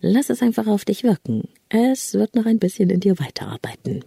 Lass 0.00 0.30
es 0.30 0.40
einfach 0.40 0.66
auf 0.66 0.86
dich 0.86 1.04
wirken. 1.04 1.46
Es 1.68 2.14
wird 2.14 2.34
noch 2.34 2.46
ein 2.46 2.58
bisschen 2.58 2.88
in 2.88 3.00
dir 3.00 3.18
weiterarbeiten. 3.18 4.02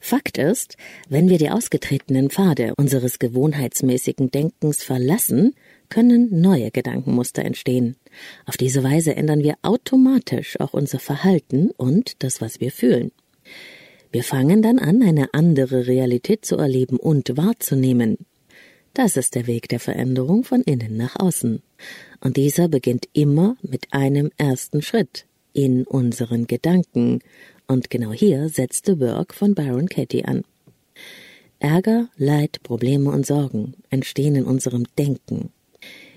Fakt 0.00 0.38
ist, 0.38 0.76
wenn 1.08 1.28
wir 1.28 1.38
die 1.38 1.50
ausgetretenen 1.50 2.30
Pfade 2.30 2.74
unseres 2.76 3.20
gewohnheitsmäßigen 3.20 4.32
Denkens 4.32 4.82
verlassen, 4.82 5.54
können 5.88 6.40
neue 6.40 6.72
Gedankenmuster 6.72 7.44
entstehen. 7.44 7.94
Auf 8.44 8.56
diese 8.56 8.82
Weise 8.82 9.14
ändern 9.14 9.44
wir 9.44 9.54
automatisch 9.62 10.58
auch 10.58 10.74
unser 10.74 10.98
Verhalten 10.98 11.70
und 11.76 12.24
das, 12.24 12.40
was 12.40 12.58
wir 12.58 12.72
fühlen. 12.72 13.12
Wir 14.14 14.22
fangen 14.22 14.62
dann 14.62 14.78
an, 14.78 15.02
eine 15.02 15.34
andere 15.34 15.88
Realität 15.88 16.44
zu 16.44 16.54
erleben 16.54 16.98
und 16.98 17.36
wahrzunehmen. 17.36 18.16
Das 18.92 19.16
ist 19.16 19.34
der 19.34 19.48
Weg 19.48 19.68
der 19.68 19.80
Veränderung 19.80 20.44
von 20.44 20.60
innen 20.60 20.96
nach 20.96 21.18
außen. 21.18 21.60
Und 22.20 22.36
dieser 22.36 22.68
beginnt 22.68 23.08
immer 23.12 23.56
mit 23.60 23.92
einem 23.92 24.30
ersten 24.36 24.82
Schritt 24.82 25.26
in 25.52 25.84
unseren 25.84 26.46
Gedanken. 26.46 27.22
Und 27.66 27.90
genau 27.90 28.12
hier 28.12 28.48
setzt 28.50 28.86
The 28.86 29.00
Work 29.00 29.34
von 29.34 29.56
Byron 29.56 29.88
Katie 29.88 30.24
an. 30.24 30.44
Ärger, 31.58 32.08
Leid, 32.16 32.62
Probleme 32.62 33.10
und 33.10 33.26
Sorgen 33.26 33.74
entstehen 33.90 34.36
in 34.36 34.44
unserem 34.44 34.84
Denken. 34.96 35.50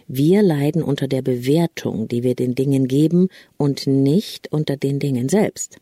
Wir 0.07 0.43
leiden 0.43 0.83
unter 0.83 1.07
der 1.07 1.23
Bewertung, 1.23 2.07
die 2.07 2.21
wir 2.21 2.35
den 2.35 2.53
Dingen 2.53 2.87
geben 2.87 3.29
und 3.57 3.87
nicht 3.87 4.51
unter 4.51 4.77
den 4.77 4.99
Dingen 4.99 5.29
selbst. 5.29 5.79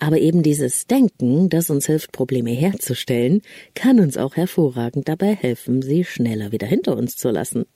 Aber 0.00 0.18
eben 0.18 0.42
dieses 0.42 0.86
Denken, 0.86 1.50
das 1.50 1.68
uns 1.68 1.86
hilft, 1.86 2.12
Probleme 2.12 2.50
herzustellen, 2.50 3.42
kann 3.74 4.00
uns 4.00 4.16
auch 4.16 4.34
hervorragend 4.34 5.08
dabei 5.08 5.34
helfen, 5.34 5.82
sie 5.82 6.04
schneller 6.04 6.52
wieder 6.52 6.66
hinter 6.66 6.96
uns 6.96 7.16
zu 7.16 7.30
lassen. 7.30 7.66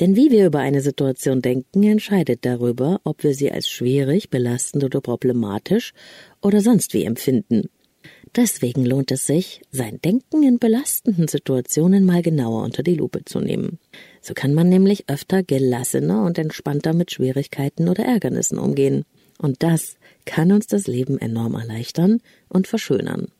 Denn 0.00 0.16
wie 0.16 0.30
wir 0.30 0.46
über 0.46 0.60
eine 0.60 0.82
Situation 0.82 1.40
denken, 1.42 1.82
entscheidet 1.82 2.44
darüber, 2.44 3.00
ob 3.04 3.22
wir 3.22 3.34
sie 3.34 3.50
als 3.50 3.68
schwierig, 3.68 4.30
belastend 4.30 4.84
oder 4.84 5.00
problematisch 5.00 5.92
oder 6.42 6.60
sonst 6.60 6.92
wie 6.94 7.04
empfinden. 7.04 7.70
Deswegen 8.36 8.84
lohnt 8.84 9.10
es 9.10 9.26
sich, 9.26 9.62
sein 9.70 9.98
Denken 10.02 10.42
in 10.42 10.58
belastenden 10.58 11.26
Situationen 11.26 12.04
mal 12.04 12.22
genauer 12.22 12.62
unter 12.62 12.82
die 12.82 12.94
Lupe 12.94 13.24
zu 13.24 13.40
nehmen. 13.40 13.78
So 14.20 14.34
kann 14.34 14.54
man 14.54 14.68
nämlich 14.68 15.08
öfter 15.08 15.42
gelassener 15.42 16.22
und 16.22 16.38
entspannter 16.38 16.92
mit 16.92 17.10
Schwierigkeiten 17.10 17.88
oder 17.88 18.04
Ärgernissen 18.04 18.58
umgehen. 18.58 19.04
Und 19.38 19.62
das 19.62 19.96
kann 20.30 20.52
uns 20.52 20.68
das 20.68 20.86
Leben 20.86 21.18
enorm 21.18 21.54
erleichtern 21.54 22.20
und 22.48 22.68
verschönern. 22.68 23.32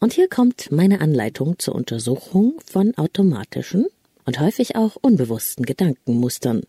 Und 0.00 0.12
hier 0.12 0.28
kommt 0.28 0.72
meine 0.72 1.00
Anleitung 1.00 1.60
zur 1.60 1.76
Untersuchung 1.76 2.54
von 2.66 2.98
automatischen 2.98 3.86
und 4.24 4.40
häufig 4.40 4.74
auch 4.74 4.96
unbewussten 5.00 5.64
Gedankenmustern. 5.64 6.62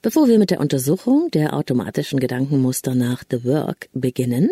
Bevor 0.00 0.28
wir 0.28 0.38
mit 0.38 0.52
der 0.52 0.60
Untersuchung 0.60 1.28
der 1.32 1.54
automatischen 1.54 2.20
Gedankenmuster 2.20 2.94
nach 2.94 3.24
The 3.28 3.44
Work 3.44 3.88
beginnen, 3.92 4.50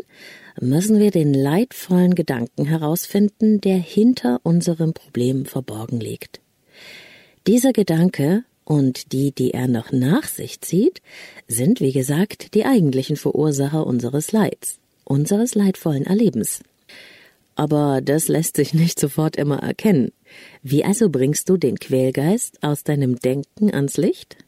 müssen 0.60 0.98
wir 0.98 1.12
den 1.12 1.32
leidvollen 1.32 2.16
Gedanken 2.16 2.64
herausfinden, 2.64 3.60
der 3.60 3.78
hinter 3.78 4.40
unserem 4.42 4.92
Problem 4.92 5.46
verborgen 5.46 6.00
liegt. 6.00 6.40
Dieser 7.46 7.72
Gedanke 7.72 8.42
und 8.72 9.12
die, 9.12 9.32
die 9.32 9.50
er 9.50 9.68
noch 9.68 9.92
nach 9.92 10.24
sich 10.24 10.62
zieht, 10.62 11.02
sind, 11.46 11.82
wie 11.82 11.92
gesagt, 11.92 12.54
die 12.54 12.64
eigentlichen 12.64 13.16
Verursacher 13.16 13.86
unseres 13.86 14.32
Leids, 14.32 14.78
unseres 15.04 15.54
leidvollen 15.54 16.06
Erlebens. 16.06 16.62
Aber 17.54 18.00
das 18.00 18.28
lässt 18.28 18.56
sich 18.56 18.72
nicht 18.72 18.98
sofort 18.98 19.36
immer 19.36 19.58
erkennen. 19.58 20.10
Wie 20.62 20.86
also 20.86 21.10
bringst 21.10 21.50
du 21.50 21.58
den 21.58 21.78
Quälgeist 21.78 22.62
aus 22.62 22.82
deinem 22.82 23.16
Denken 23.16 23.74
ans 23.74 23.98
Licht? 23.98 24.38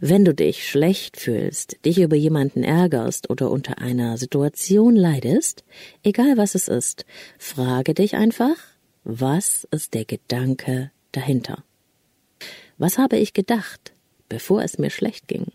Wenn 0.00 0.24
du 0.24 0.32
dich 0.32 0.66
schlecht 0.66 1.18
fühlst, 1.18 1.84
dich 1.84 2.00
über 2.00 2.16
jemanden 2.16 2.64
ärgerst 2.64 3.28
oder 3.28 3.50
unter 3.50 3.76
einer 3.76 4.16
Situation 4.16 4.96
leidest, 4.96 5.64
egal 6.02 6.38
was 6.38 6.54
es 6.54 6.66
ist, 6.66 7.04
frage 7.38 7.92
dich 7.92 8.14
einfach, 8.14 8.56
was 9.04 9.68
ist 9.70 9.92
der 9.92 10.06
Gedanke 10.06 10.90
dahinter? 11.12 11.62
Was 12.78 12.98
habe 12.98 13.16
ich 13.16 13.32
gedacht, 13.32 13.92
bevor 14.28 14.62
es 14.62 14.78
mir 14.78 14.90
schlecht 14.90 15.28
ging? 15.28 15.46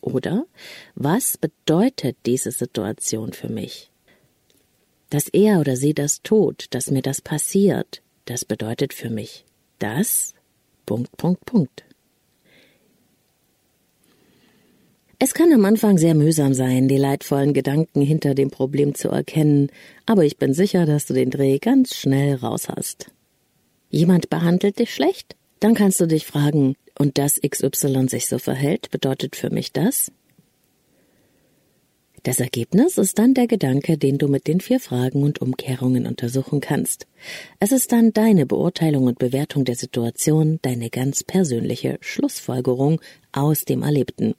Oder 0.00 0.46
was 0.94 1.38
bedeutet 1.38 2.16
diese 2.26 2.50
Situation 2.50 3.32
für 3.32 3.48
mich? 3.48 3.90
Dass 5.10 5.28
er 5.28 5.60
oder 5.60 5.76
sie 5.76 5.94
das 5.94 6.22
tut, 6.22 6.66
dass 6.70 6.90
mir 6.90 7.02
das 7.02 7.20
passiert, 7.20 8.02
das 8.24 8.44
bedeutet 8.44 8.92
für 8.92 9.10
mich 9.10 9.44
das 9.82 10.34
Punkt, 10.86 11.16
Punkt, 11.16 11.44
Punkt. 11.44 11.84
Es 15.18 15.34
kann 15.34 15.52
am 15.52 15.64
Anfang 15.64 15.98
sehr 15.98 16.14
mühsam 16.14 16.54
sein, 16.54 16.88
die 16.88 16.96
leidvollen 16.96 17.52
Gedanken 17.52 18.00
hinter 18.00 18.34
dem 18.34 18.50
Problem 18.50 18.94
zu 18.94 19.08
erkennen, 19.08 19.70
aber 20.06 20.24
ich 20.24 20.36
bin 20.36 20.54
sicher, 20.54 20.86
dass 20.86 21.06
du 21.06 21.14
den 21.14 21.30
Dreh 21.30 21.58
ganz 21.58 21.96
schnell 21.96 22.36
raus 22.36 22.68
hast. 22.68 23.10
Jemand 23.90 24.30
behandelt 24.30 24.78
dich 24.78 24.94
schlecht? 24.94 25.36
Dann 25.62 25.74
kannst 25.74 26.00
du 26.00 26.06
dich 26.06 26.26
fragen, 26.26 26.74
und 26.98 27.18
dass 27.18 27.40
XY 27.40 28.08
sich 28.08 28.26
so 28.26 28.38
verhält, 28.38 28.90
bedeutet 28.90 29.36
für 29.36 29.48
mich 29.48 29.72
das? 29.72 30.10
Das 32.24 32.40
Ergebnis 32.40 32.98
ist 32.98 33.16
dann 33.20 33.32
der 33.32 33.46
Gedanke, 33.46 33.96
den 33.96 34.18
du 34.18 34.26
mit 34.26 34.48
den 34.48 34.60
vier 34.60 34.80
Fragen 34.80 35.22
und 35.22 35.40
Umkehrungen 35.40 36.04
untersuchen 36.08 36.60
kannst. 36.60 37.06
Es 37.60 37.70
ist 37.70 37.92
dann 37.92 38.12
deine 38.12 38.44
Beurteilung 38.44 39.04
und 39.04 39.20
Bewertung 39.20 39.64
der 39.64 39.76
Situation, 39.76 40.58
deine 40.62 40.90
ganz 40.90 41.22
persönliche 41.22 41.96
Schlussfolgerung 42.00 43.00
aus 43.30 43.64
dem 43.64 43.82
Erlebten. 43.82 44.34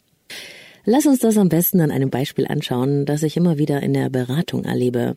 Lass 0.84 1.06
uns 1.06 1.20
das 1.20 1.38
am 1.38 1.48
besten 1.48 1.80
an 1.80 1.92
einem 1.92 2.10
Beispiel 2.10 2.48
anschauen, 2.48 3.06
das 3.06 3.24
ich 3.24 3.38
immer 3.38 3.58
wieder 3.58 3.82
in 3.82 3.94
der 3.94 4.10
Beratung 4.10 4.66
erlebe. 4.66 5.16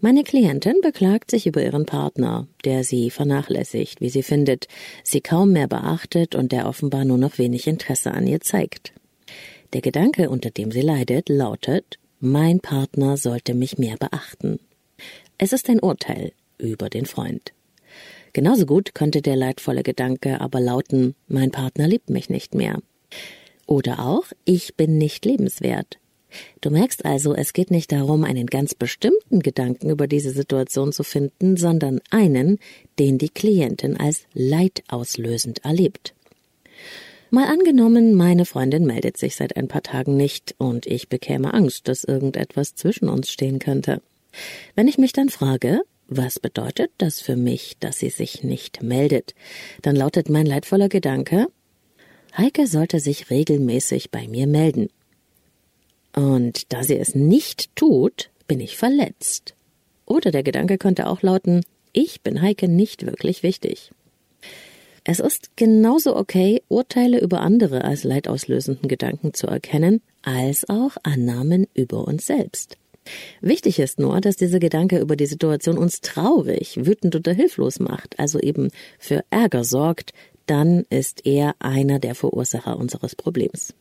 Meine 0.00 0.24
Klientin 0.24 0.80
beklagt 0.82 1.30
sich 1.30 1.46
über 1.46 1.62
ihren 1.62 1.86
Partner, 1.86 2.46
der 2.64 2.84
sie 2.84 3.10
vernachlässigt, 3.10 4.00
wie 4.00 4.10
sie 4.10 4.22
findet, 4.22 4.66
sie 5.04 5.20
kaum 5.20 5.52
mehr 5.52 5.68
beachtet 5.68 6.34
und 6.34 6.52
der 6.52 6.66
offenbar 6.66 7.04
nur 7.04 7.18
noch 7.18 7.38
wenig 7.38 7.66
Interesse 7.66 8.12
an 8.12 8.26
ihr 8.26 8.40
zeigt. 8.40 8.92
Der 9.72 9.80
Gedanke, 9.80 10.28
unter 10.28 10.50
dem 10.50 10.70
sie 10.70 10.82
leidet, 10.82 11.28
lautet, 11.28 11.98
mein 12.20 12.60
Partner 12.60 13.16
sollte 13.16 13.54
mich 13.54 13.78
mehr 13.78 13.96
beachten. 13.96 14.58
Es 15.38 15.52
ist 15.52 15.68
ein 15.68 15.80
Urteil 15.80 16.32
über 16.58 16.88
den 16.88 17.06
Freund. 17.06 17.52
Genauso 18.32 18.64
gut 18.64 18.94
könnte 18.94 19.22
der 19.22 19.36
leidvolle 19.36 19.82
Gedanke 19.82 20.40
aber 20.40 20.60
lauten, 20.60 21.14
mein 21.28 21.50
Partner 21.50 21.86
liebt 21.86 22.10
mich 22.10 22.30
nicht 22.30 22.54
mehr. 22.54 22.78
Oder 23.66 24.06
auch, 24.06 24.24
ich 24.44 24.74
bin 24.76 24.98
nicht 24.98 25.24
lebenswert. 25.24 25.98
Du 26.60 26.70
merkst 26.70 27.04
also, 27.04 27.34
es 27.34 27.52
geht 27.52 27.70
nicht 27.70 27.92
darum, 27.92 28.24
einen 28.24 28.46
ganz 28.46 28.74
bestimmten 28.74 29.40
Gedanken 29.40 29.90
über 29.90 30.06
diese 30.06 30.30
Situation 30.30 30.92
zu 30.92 31.02
finden, 31.02 31.56
sondern 31.56 32.00
einen, 32.10 32.58
den 32.98 33.18
die 33.18 33.28
Klientin 33.28 33.96
als 33.96 34.24
leidauslösend 34.34 35.64
erlebt. 35.64 36.14
Mal 37.30 37.46
angenommen, 37.46 38.14
meine 38.14 38.44
Freundin 38.44 38.84
meldet 38.84 39.16
sich 39.16 39.36
seit 39.36 39.56
ein 39.56 39.68
paar 39.68 39.82
Tagen 39.82 40.16
nicht 40.16 40.54
und 40.58 40.86
ich 40.86 41.08
bekäme 41.08 41.54
Angst, 41.54 41.88
dass 41.88 42.04
irgendetwas 42.04 42.74
zwischen 42.74 43.08
uns 43.08 43.30
stehen 43.30 43.58
könnte. 43.58 44.02
Wenn 44.74 44.88
ich 44.88 44.98
mich 44.98 45.12
dann 45.12 45.30
frage, 45.30 45.82
Was 46.14 46.38
bedeutet 46.38 46.90
das 46.98 47.22
für 47.22 47.36
mich, 47.36 47.78
dass 47.80 47.98
sie 47.98 48.10
sich 48.10 48.44
nicht 48.44 48.82
meldet? 48.82 49.34
Dann 49.80 49.96
lautet 49.96 50.28
mein 50.28 50.44
leidvoller 50.44 50.90
Gedanke, 50.90 51.46
Heike 52.36 52.66
sollte 52.66 53.00
sich 53.00 53.30
regelmäßig 53.30 54.10
bei 54.10 54.26
mir 54.28 54.46
melden. 54.46 54.88
Und 56.14 56.72
da 56.72 56.82
sie 56.82 56.98
es 56.98 57.14
nicht 57.14 57.74
tut, 57.76 58.30
bin 58.46 58.60
ich 58.60 58.76
verletzt. 58.76 59.54
Oder 60.04 60.30
der 60.30 60.42
Gedanke 60.42 60.78
könnte 60.78 61.06
auch 61.06 61.22
lauten, 61.22 61.62
ich 61.92 62.22
bin 62.22 62.42
Heike 62.42 62.68
nicht 62.68 63.06
wirklich 63.06 63.42
wichtig. 63.42 63.92
Es 65.04 65.18
ist 65.18 65.56
genauso 65.56 66.16
okay, 66.16 66.62
Urteile 66.68 67.20
über 67.20 67.40
andere 67.40 67.84
als 67.84 68.04
leidauslösenden 68.04 68.88
Gedanken 68.88 69.34
zu 69.34 69.46
erkennen, 69.48 70.00
als 70.22 70.68
auch 70.68 70.96
Annahmen 71.02 71.66
über 71.74 72.06
uns 72.06 72.26
selbst. 72.26 72.76
Wichtig 73.40 73.80
ist 73.80 73.98
nur, 73.98 74.20
dass 74.20 74.36
dieser 74.36 74.60
Gedanke 74.60 75.00
über 75.00 75.16
die 75.16 75.26
Situation 75.26 75.76
uns 75.76 76.00
traurig, 76.02 76.86
wütend 76.86 77.16
oder 77.16 77.32
hilflos 77.32 77.80
macht, 77.80 78.18
also 78.20 78.38
eben 78.38 78.70
für 78.98 79.24
Ärger 79.30 79.64
sorgt, 79.64 80.12
dann 80.46 80.84
ist 80.88 81.26
er 81.26 81.56
einer 81.58 81.98
der 81.98 82.14
Verursacher 82.14 82.76
unseres 82.76 83.16
Problems. 83.16 83.74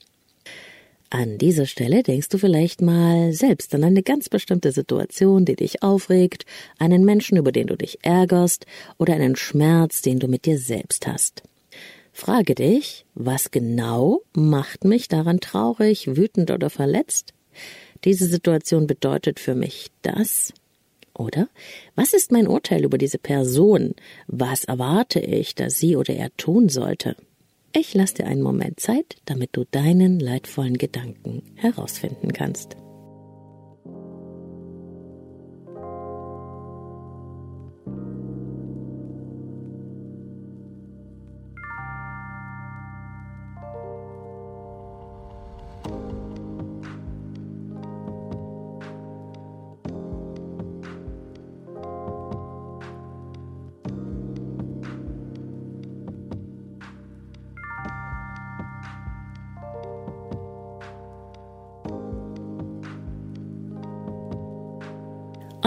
An 1.14 1.38
dieser 1.38 1.66
Stelle 1.66 2.04
denkst 2.04 2.30
du 2.30 2.38
vielleicht 2.38 2.82
mal 2.82 3.34
selbst 3.34 3.76
an 3.76 3.84
eine 3.84 4.02
ganz 4.02 4.30
bestimmte 4.30 4.72
Situation, 4.72 5.44
die 5.44 5.58
dich 5.58 5.84
aufregt, 5.84 6.46
einen 6.80 7.04
Menschen, 7.04 7.38
über 7.38 7.52
den 7.52 7.68
du 7.68 7.76
dich 7.76 8.00
ärgerst 8.02 8.66
oder 8.98 9.16
einen 9.16 9.36
Schmerz, 9.36 10.02
den 10.02 10.20
du 10.20 10.30
mit 10.30 10.46
dir 10.46 10.58
selbst 10.58 11.08
hast. 11.08 11.44
Frage 12.14 12.56
dich, 12.56 13.06
was 13.14 13.52
genau 13.52 14.22
macht 14.32 14.86
mich 14.86 15.10
daran 15.10 15.42
traurig, 15.42 16.16
wütend 16.16 16.50
oder 16.50 16.70
verletzt? 16.70 17.34
Diese 18.06 18.26
Situation 18.26 18.88
bedeutet 18.88 19.42
für 19.42 19.54
mich 19.54 19.88
das. 20.04 20.54
Oder? 21.14 21.50
Was 21.94 22.14
ist 22.14 22.32
mein 22.32 22.48
Urteil 22.48 22.86
über 22.86 22.98
diese 22.98 23.18
Person? 23.18 23.96
Was 24.28 24.64
erwarte 24.64 25.20
ich, 25.20 25.56
dass 25.56 25.78
sie 25.78 25.98
oder 25.98 26.16
er 26.16 26.34
tun 26.38 26.70
sollte? 26.70 27.18
Ich 27.74 27.94
lasse 27.94 28.16
dir 28.16 28.26
einen 28.26 28.42
Moment 28.42 28.82
Zeit, 28.82 29.18
damit 29.26 29.56
du 29.56 29.64
deinen 29.64 30.20
leidvollen 30.20 30.78
Gedanken 30.78 31.42
herausfinden 31.56 32.34
kannst. 32.34 32.76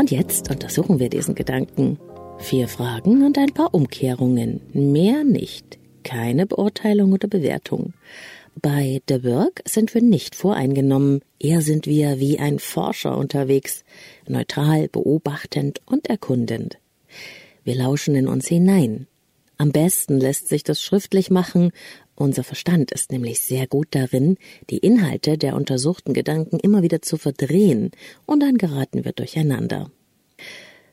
Und 0.05 0.11
jetzt 0.11 0.51
untersuchen 0.51 0.99
wir 0.99 1.09
diesen 1.09 1.35
Gedanken. 1.35 1.99
Vier 2.37 2.69
Fragen 2.69 3.25
und 3.25 3.39
ein 3.39 3.55
paar 3.55 3.73
Umkehrungen. 3.73 4.61
Mehr 4.75 5.25
nicht. 5.25 5.79
Keine 6.03 6.45
Beurteilung 6.45 7.15
oder 7.15 7.27
Bewertung. 7.27 7.95
Bei 8.61 9.01
The 9.09 9.25
Work 9.25 9.63
sind 9.65 9.95
wir 9.95 10.03
nicht 10.03 10.35
voreingenommen, 10.35 11.23
eher 11.41 11.63
sind 11.63 11.87
wir 11.87 12.21
wie 12.21 12.39
ein 12.39 12.59
Forscher 12.59 13.17
unterwegs, 13.17 13.83
neutral, 14.29 14.89
beobachtend 14.89 15.81
und 15.87 16.07
erkundend. 16.09 16.77
Wir 17.65 17.77
lauschen 17.77 18.15
in 18.15 18.29
uns 18.29 18.47
hinein. 18.47 19.07
Am 19.57 19.73
besten 19.73 20.21
lässt 20.21 20.49
sich 20.49 20.65
das 20.65 20.83
schriftlich 20.83 21.31
machen, 21.31 21.73
unser 22.17 22.45
Verstand 22.45 22.93
ist 22.93 23.11
nämlich 23.11 23.41
sehr 23.41 23.67
gut 23.67 23.89
darin, 23.91 24.37
die 24.71 24.79
Inhalte 24.79 25.37
der 25.37 25.57
untersuchten 25.57 26.15
Gedanken 26.15 26.59
immer 26.61 26.83
wieder 26.83 27.03
zu 27.03 27.17
verdrehen, 27.17 27.91
und 28.27 28.41
dann 28.41 28.59
geraten 28.59 29.05
wir 29.05 29.13
durcheinander. 29.13 29.91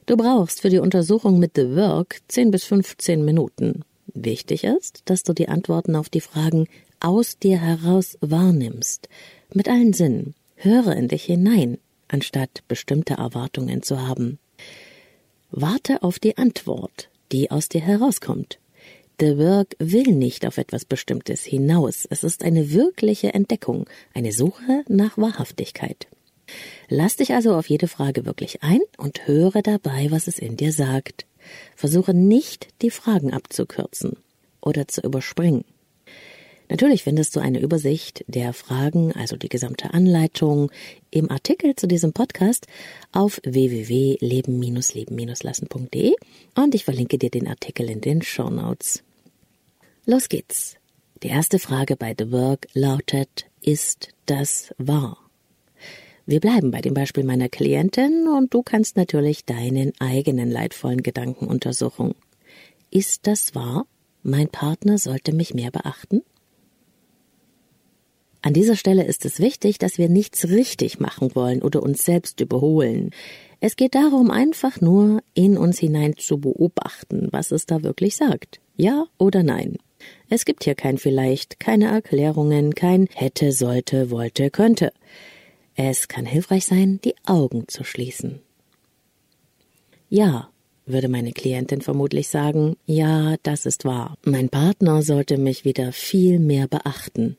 Du 0.07 0.17
brauchst 0.17 0.61
für 0.61 0.69
die 0.69 0.79
Untersuchung 0.79 1.39
mit 1.39 1.51
The 1.55 1.75
Work 1.75 2.21
10 2.27 2.51
bis 2.51 2.63
15 2.63 3.23
Minuten. 3.23 3.83
Wichtig 4.13 4.63
ist, 4.63 5.03
dass 5.05 5.23
du 5.23 5.33
die 5.33 5.47
Antworten 5.47 5.95
auf 5.95 6.09
die 6.09 6.21
Fragen 6.21 6.67
aus 6.99 7.37
dir 7.37 7.59
heraus 7.59 8.17
wahrnimmst, 8.21 9.07
mit 9.53 9.69
allen 9.69 9.93
Sinnen. 9.93 10.35
Höre 10.55 10.95
in 10.95 11.07
dich 11.07 11.23
hinein, 11.23 11.77
anstatt 12.07 12.63
bestimmte 12.67 13.15
Erwartungen 13.15 13.83
zu 13.83 14.07
haben. 14.07 14.37
Warte 15.49 16.03
auf 16.03 16.19
die 16.19 16.37
Antwort, 16.37 17.09
die 17.31 17.51
aus 17.51 17.69
dir 17.69 17.81
herauskommt. 17.81 18.60
The 19.21 19.37
Work 19.37 19.75
will 19.77 20.15
nicht 20.15 20.47
auf 20.47 20.57
etwas 20.57 20.83
Bestimmtes 20.83 21.43
hinaus. 21.43 22.07
Es 22.09 22.23
ist 22.23 22.43
eine 22.43 22.71
wirkliche 22.71 23.35
Entdeckung, 23.35 23.87
eine 24.15 24.31
Suche 24.31 24.83
nach 24.87 25.15
Wahrhaftigkeit. 25.15 26.07
Lass 26.89 27.17
dich 27.17 27.35
also 27.35 27.53
auf 27.53 27.69
jede 27.69 27.87
Frage 27.87 28.25
wirklich 28.25 28.63
ein 28.63 28.79
und 28.97 29.27
höre 29.27 29.61
dabei, 29.61 30.07
was 30.09 30.25
es 30.25 30.39
in 30.39 30.57
dir 30.57 30.73
sagt. 30.73 31.27
Versuche 31.75 32.15
nicht, 32.15 32.69
die 32.81 32.89
Fragen 32.89 33.31
abzukürzen 33.31 34.17
oder 34.59 34.87
zu 34.87 35.01
überspringen. 35.01 35.65
Natürlich 36.67 37.03
findest 37.03 37.35
du 37.35 37.41
eine 37.41 37.59
Übersicht 37.59 38.25
der 38.27 38.53
Fragen, 38.53 39.11
also 39.11 39.35
die 39.35 39.49
gesamte 39.49 39.93
Anleitung, 39.93 40.71
im 41.11 41.29
Artikel 41.29 41.75
zu 41.75 41.87
diesem 41.87 42.11
Podcast 42.11 42.65
auf 43.11 43.39
www.leben-leben-lassen.de 43.43 46.15
und 46.55 46.73
ich 46.73 46.85
verlinke 46.85 47.19
dir 47.19 47.29
den 47.29 47.47
Artikel 47.47 47.87
in 47.87 48.01
den 48.01 48.23
Show 48.23 48.49
Notes. 48.49 49.03
Los 50.05 50.29
geht's. 50.29 50.77
Die 51.21 51.27
erste 51.27 51.59
Frage 51.59 51.95
bei 51.95 52.15
The 52.17 52.31
Work 52.31 52.67
lautet, 52.73 53.45
ist 53.61 54.09
das 54.25 54.73
wahr? 54.79 55.17
Wir 56.25 56.39
bleiben 56.39 56.71
bei 56.71 56.81
dem 56.81 56.95
Beispiel 56.95 57.23
meiner 57.23 57.49
Klientin 57.49 58.27
und 58.27 58.51
du 58.51 58.63
kannst 58.63 58.97
natürlich 58.97 59.45
deinen 59.45 59.93
eigenen 59.99 60.49
leidvollen 60.49 61.03
Gedanken 61.03 61.45
untersuchen. 61.45 62.15
Ist 62.89 63.27
das 63.27 63.53
wahr? 63.53 63.85
Mein 64.23 64.47
Partner 64.47 64.97
sollte 64.97 65.33
mich 65.35 65.53
mehr 65.53 65.69
beachten? 65.69 66.23
An 68.41 68.53
dieser 68.53 68.75
Stelle 68.75 69.03
ist 69.03 69.23
es 69.25 69.39
wichtig, 69.39 69.77
dass 69.77 69.99
wir 69.99 70.09
nichts 70.09 70.49
richtig 70.49 70.99
machen 70.99 71.35
wollen 71.35 71.61
oder 71.61 71.83
uns 71.83 72.03
selbst 72.03 72.39
überholen. 72.41 73.11
Es 73.59 73.75
geht 73.75 73.93
darum, 73.93 74.31
einfach 74.31 74.81
nur 74.81 75.21
in 75.35 75.59
uns 75.59 75.77
hinein 75.77 76.17
zu 76.17 76.39
beobachten, 76.39 77.27
was 77.29 77.51
es 77.51 77.67
da 77.67 77.83
wirklich 77.83 78.15
sagt. 78.15 78.59
Ja 78.77 79.05
oder 79.19 79.43
nein. 79.43 79.77
Es 80.33 80.45
gibt 80.45 80.63
hier 80.63 80.75
kein 80.75 80.97
vielleicht, 80.97 81.59
keine 81.59 81.87
Erklärungen, 81.87 82.73
kein 82.73 83.09
hätte, 83.13 83.51
sollte, 83.51 84.11
wollte, 84.11 84.49
könnte. 84.49 84.93
Es 85.75 86.07
kann 86.07 86.25
hilfreich 86.25 86.65
sein, 86.65 87.01
die 87.03 87.15
Augen 87.25 87.67
zu 87.67 87.83
schließen. 87.83 88.39
Ja, 90.07 90.49
würde 90.85 91.09
meine 91.09 91.33
Klientin 91.33 91.81
vermutlich 91.81 92.29
sagen, 92.29 92.77
ja, 92.85 93.35
das 93.43 93.65
ist 93.65 93.83
wahr. 93.83 94.17
Mein 94.23 94.47
Partner 94.47 95.01
sollte 95.01 95.37
mich 95.37 95.65
wieder 95.65 95.91
viel 95.91 96.39
mehr 96.39 96.69
beachten. 96.69 97.35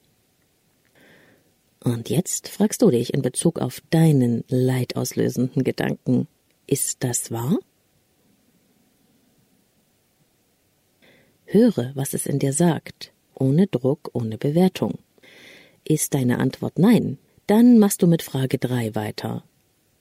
Und 1.83 2.11
jetzt 2.11 2.49
fragst 2.49 2.83
du 2.83 2.91
dich 2.91 3.15
in 3.15 3.23
Bezug 3.23 3.59
auf 3.59 3.81
deinen 3.89 4.45
leidauslösenden 4.49 5.65
Gedanken, 5.65 6.29
ist 6.67 7.03
das 7.03 7.31
wahr? 7.31 7.57
Höre, 11.53 11.93
was 11.95 12.15
es 12.15 12.27
in 12.27 12.39
dir 12.39 12.53
sagt, 12.53 13.13
ohne 13.35 13.67
Druck, 13.67 14.11
ohne 14.13 14.39
Bewertung. 14.39 14.99
Ist 15.85 16.15
deine 16.15 16.39
Antwort 16.39 16.79
Nein, 16.79 17.19
dann 17.47 17.79
machst 17.79 18.03
du 18.03 18.07
mit 18.07 18.23
Frage 18.23 18.59
3 18.59 18.95
weiter. 18.95 19.45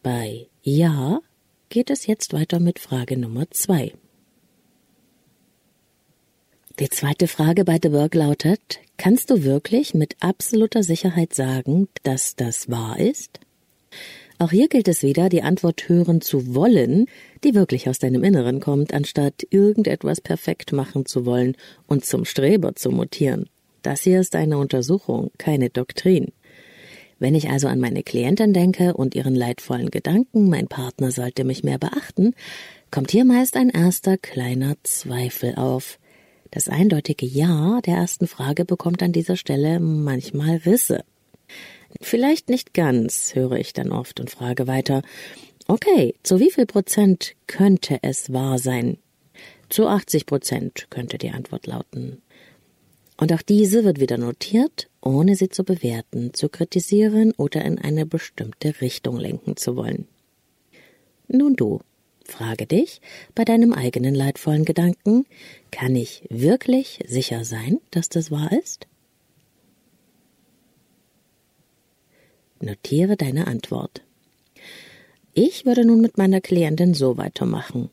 Bei 0.04 0.48
Ja 0.64 1.22
geht 1.70 1.90
es 1.90 2.08
jetzt 2.08 2.34
weiter 2.34 2.60
mit 2.60 2.80
Frage 2.80 3.18
Nummer 3.18 3.50
2. 3.50 3.94
Die 6.80 6.90
zweite 6.90 7.28
Frage 7.28 7.66
bei 7.66 7.80
The 7.82 7.92
Work 7.92 8.16
lautet, 8.16 8.80
kannst 8.98 9.30
du 9.30 9.44
wirklich 9.44 9.94
mit 9.94 10.16
absoluter 10.20 10.84
Sicherheit 10.84 11.34
sagen, 11.34 11.90
dass 12.04 12.36
das 12.36 12.70
wahr 12.70 13.00
ist? 13.00 13.40
Auch 14.42 14.50
hier 14.50 14.70
gilt 14.70 14.88
es 14.88 15.04
wieder, 15.04 15.30
die 15.30 15.44
Antwort 15.44 15.88
hören 15.88 16.20
zu 16.20 16.56
wollen, 16.56 17.06
die 17.44 17.54
wirklich 17.54 17.88
aus 17.88 18.00
deinem 18.00 18.24
Inneren 18.24 18.60
kommt, 18.60 18.92
anstatt 18.92 19.46
irgendetwas 19.52 20.20
perfekt 20.20 20.74
machen 20.74 21.06
zu 21.06 21.28
wollen 21.28 21.56
und 21.86 22.06
zum 22.06 22.26
Streber 22.26 22.76
zu 22.76 22.90
mutieren. 22.90 23.50
Das 23.84 24.02
hier 24.02 24.20
ist 24.20 24.36
eine 24.36 24.58
Untersuchung, 24.58 25.30
keine 25.38 25.70
Doktrin. 25.70 26.32
Wenn 27.20 27.36
ich 27.36 27.52
also 27.52 27.68
an 27.68 27.80
meine 27.80 28.02
Klientin 28.02 28.52
denke 28.52 28.96
und 28.96 29.14
ihren 29.14 29.36
leidvollen 29.36 29.92
Gedanken, 29.92 30.50
mein 30.50 30.68
Partner 30.68 31.12
sollte 31.12 31.44
mich 31.44 31.64
mehr 31.64 31.78
beachten, 31.78 32.34
kommt 32.90 33.12
hier 33.12 33.26
meist 33.26 33.56
ein 33.56 33.70
erster 33.70 34.18
kleiner 34.18 34.74
Zweifel 34.82 35.54
auf. 35.54 36.00
Das 36.50 36.68
eindeutige 36.68 37.28
Ja 37.28 37.80
der 37.86 37.98
ersten 37.98 38.26
Frage 38.26 38.66
bekommt 38.66 39.04
an 39.04 39.12
dieser 39.12 39.38
Stelle 39.38 39.80
manchmal 39.80 40.56
Risse. 40.66 41.04
Vielleicht 42.00 42.50
nicht 42.50 42.74
ganz, 42.74 43.36
höre 43.36 43.54
ich 43.54 43.74
dann 43.74 43.92
oft 43.92 44.20
und 44.20 44.30
frage 44.30 44.68
weiter. 44.68 45.02
Okay, 45.68 46.16
zu 46.24 46.40
wie 46.40 46.52
viel 46.52 46.66
Prozent 46.66 47.34
könnte 47.48 48.00
es 48.02 48.32
wahr 48.32 48.58
sein? 48.60 48.98
Zu 49.70 49.88
80 49.88 50.26
Prozent 50.26 50.88
könnte 50.90 51.18
die 51.18 51.32
Antwort 51.32 51.68
lauten. 51.68 52.22
Und 53.18 53.32
auch 53.34 53.42
diese 53.42 53.84
wird 53.84 54.00
wieder 54.00 54.18
notiert, 54.18 54.90
ohne 55.02 55.36
sie 55.36 55.50
zu 55.50 55.64
bewerten, 55.64 56.34
zu 56.34 56.50
kritisieren 56.50 57.34
oder 57.38 57.64
in 57.64 57.78
eine 57.78 58.06
bestimmte 58.06 58.82
Richtung 58.82 59.18
lenken 59.18 59.56
zu 59.58 59.76
wollen. 59.76 60.08
Nun 61.28 61.56
du, 61.56 61.80
frage 62.26 62.66
dich 62.66 63.00
bei 63.36 63.46
deinem 63.46 63.74
eigenen 63.74 64.16
leidvollen 64.16 64.66
Gedanken, 64.66 65.26
kann 65.72 65.96
ich 65.96 66.24
wirklich 66.30 67.00
sicher 67.08 67.46
sein, 67.46 67.80
dass 67.92 68.10
das 68.10 68.32
wahr 68.32 68.52
ist? 68.52 68.88
Notiere 72.62 73.17
deine 73.17 73.47
Antwort. 73.47 74.02
Ich 75.34 75.65
würde 75.65 75.86
nun 75.86 76.02
mit 76.02 76.17
meiner 76.17 76.41
Klientin 76.41 76.93
so 76.93 77.17
weitermachen. 77.17 77.89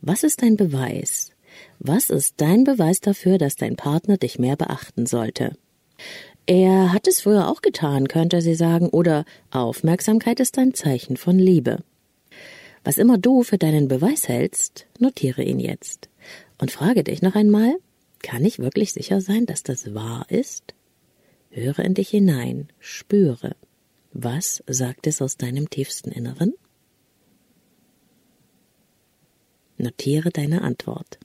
Was 0.00 0.22
ist 0.22 0.42
dein 0.42 0.56
Beweis? 0.56 1.30
Was 1.78 2.10
ist 2.10 2.34
dein 2.38 2.64
Beweis 2.64 3.00
dafür, 3.00 3.38
dass 3.38 3.56
dein 3.56 3.76
Partner 3.76 4.18
dich 4.18 4.38
mehr 4.38 4.56
beachten 4.56 5.06
sollte? 5.06 5.56
Er 6.46 6.92
hat 6.92 7.06
es 7.06 7.22
früher 7.22 7.48
auch 7.48 7.62
getan, 7.62 8.08
könnte 8.08 8.42
sie 8.42 8.54
sagen, 8.54 8.88
oder 8.90 9.24
Aufmerksamkeit 9.50 10.40
ist 10.40 10.58
ein 10.58 10.74
Zeichen 10.74 11.16
von 11.16 11.38
Liebe. 11.38 11.78
Was 12.82 12.98
immer 12.98 13.16
du 13.16 13.42
für 13.42 13.56
deinen 13.56 13.88
Beweis 13.88 14.28
hältst, 14.28 14.86
notiere 14.98 15.42
ihn 15.42 15.58
jetzt 15.58 16.10
und 16.58 16.70
frage 16.70 17.02
dich 17.02 17.22
noch 17.22 17.34
einmal, 17.34 17.76
kann 18.22 18.44
ich 18.44 18.58
wirklich 18.58 18.92
sicher 18.92 19.22
sein, 19.22 19.46
dass 19.46 19.62
das 19.62 19.94
wahr 19.94 20.26
ist? 20.28 20.74
Höre 21.50 21.78
in 21.78 21.94
dich 21.94 22.10
hinein, 22.10 22.68
spüre. 22.78 23.56
Was 24.16 24.62
sagt 24.68 25.08
es 25.08 25.20
aus 25.20 25.36
deinem 25.36 25.68
tiefsten 25.68 26.12
Inneren? 26.12 26.54
Notiere 29.76 30.30
deine 30.30 30.62
Antwort. 30.62 31.18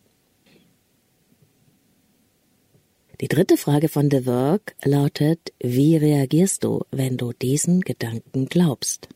Die 3.22 3.28
dritte 3.28 3.58
Frage 3.58 3.90
von 3.90 4.10
The 4.10 4.26
Work 4.26 4.76
lautet, 4.84 5.54
wie 5.60 5.98
reagierst 5.98 6.64
du, 6.64 6.84
wenn 6.90 7.16
du 7.16 7.32
diesen 7.32 7.82
Gedanken 7.82 8.48
glaubst? 8.48 9.08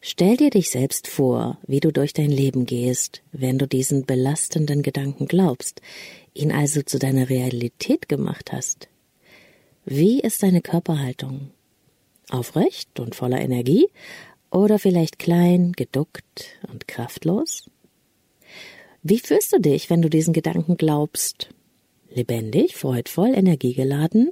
Stell 0.00 0.36
dir 0.36 0.50
dich 0.50 0.70
selbst 0.70 1.08
vor, 1.08 1.58
wie 1.66 1.80
du 1.80 1.92
durch 1.92 2.12
dein 2.12 2.30
Leben 2.30 2.64
gehst, 2.64 3.22
wenn 3.32 3.58
du 3.58 3.66
diesen 3.66 4.06
belastenden 4.06 4.82
Gedanken 4.82 5.26
glaubst, 5.26 5.82
ihn 6.32 6.52
also 6.52 6.82
zu 6.82 7.00
deiner 7.00 7.28
Realität 7.28 8.08
gemacht 8.08 8.52
hast. 8.52 8.88
Wie 9.84 10.20
ist 10.20 10.44
deine 10.44 10.60
Körperhaltung? 10.60 11.50
Aufrecht 12.30 13.00
und 13.00 13.14
voller 13.14 13.40
Energie 13.40 13.88
oder 14.50 14.78
vielleicht 14.78 15.18
klein, 15.18 15.72
geduckt 15.72 16.58
und 16.70 16.88
kraftlos? 16.88 17.70
Wie 19.02 19.18
fühlst 19.18 19.52
du 19.52 19.60
dich, 19.60 19.90
wenn 19.90 20.02
du 20.02 20.10
diesen 20.10 20.32
Gedanken 20.32 20.76
glaubst? 20.76 21.48
Lebendig, 22.10 22.76
freudvoll, 22.76 23.32
energiegeladen 23.34 24.30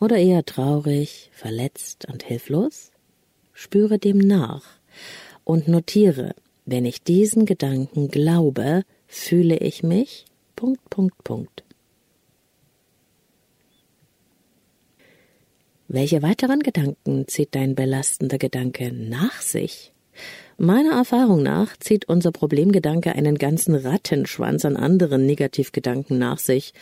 oder 0.00 0.16
eher 0.16 0.44
traurig, 0.44 1.30
verletzt 1.32 2.06
und 2.10 2.22
hilflos? 2.22 2.90
Spüre 3.52 3.98
dem 3.98 4.18
nach 4.18 4.64
und 5.44 5.68
notiere, 5.68 6.34
wenn 6.66 6.84
ich 6.84 7.02
diesen 7.02 7.46
Gedanken 7.46 8.08
glaube, 8.08 8.82
fühle 9.06 9.56
ich 9.58 9.82
mich. 9.82 10.26
Punkt, 10.56 10.90
Punkt, 10.90 11.22
Punkt. 11.24 11.65
Welche 15.88 16.22
weiteren 16.22 16.60
Gedanken 16.60 17.28
zieht 17.28 17.54
dein 17.54 17.74
belastender 17.74 18.38
Gedanke 18.38 18.92
nach 18.92 19.40
sich? 19.40 19.92
Meiner 20.58 20.92
Erfahrung 20.92 21.42
nach 21.42 21.76
zieht 21.76 22.08
unser 22.08 22.32
Problemgedanke 22.32 23.12
einen 23.12 23.36
ganzen 23.38 23.74
Rattenschwanz 23.74 24.64
an 24.64 24.76
anderen 24.76 25.26
Negativgedanken 25.26 26.18
nach 26.18 26.38
sich. 26.38 26.72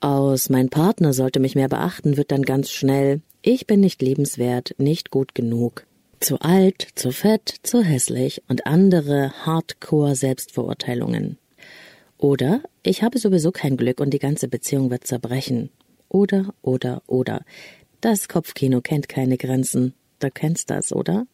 Aus 0.00 0.48
mein 0.48 0.70
Partner 0.70 1.12
sollte 1.12 1.38
mich 1.38 1.54
mehr 1.54 1.68
beachten 1.68 2.16
wird 2.16 2.32
dann 2.32 2.42
ganz 2.42 2.70
schnell 2.70 3.20
ich 3.44 3.66
bin 3.66 3.80
nicht 3.80 4.00
liebenswert, 4.00 4.76
nicht 4.78 5.10
gut 5.10 5.34
genug. 5.34 5.84
Zu 6.20 6.40
alt, 6.40 6.86
zu 6.94 7.10
fett, 7.10 7.52
zu 7.64 7.82
hässlich 7.82 8.40
und 8.46 8.68
andere 8.68 9.32
Hardcore 9.44 10.14
Selbstverurteilungen. 10.14 11.38
Oder 12.18 12.62
ich 12.84 13.02
habe 13.02 13.18
sowieso 13.18 13.50
kein 13.50 13.76
Glück 13.76 14.00
und 14.00 14.10
die 14.14 14.20
ganze 14.20 14.46
Beziehung 14.46 14.92
wird 14.92 15.08
zerbrechen. 15.08 15.70
Oder, 16.08 16.54
oder, 16.62 17.02
oder. 17.08 17.44
Das 18.02 18.26
Kopfkino 18.26 18.80
kennt 18.80 19.08
keine 19.08 19.38
Grenzen. 19.38 19.94
Du 20.18 20.28
kennst 20.28 20.70
das, 20.70 20.92
oder? 20.92 21.24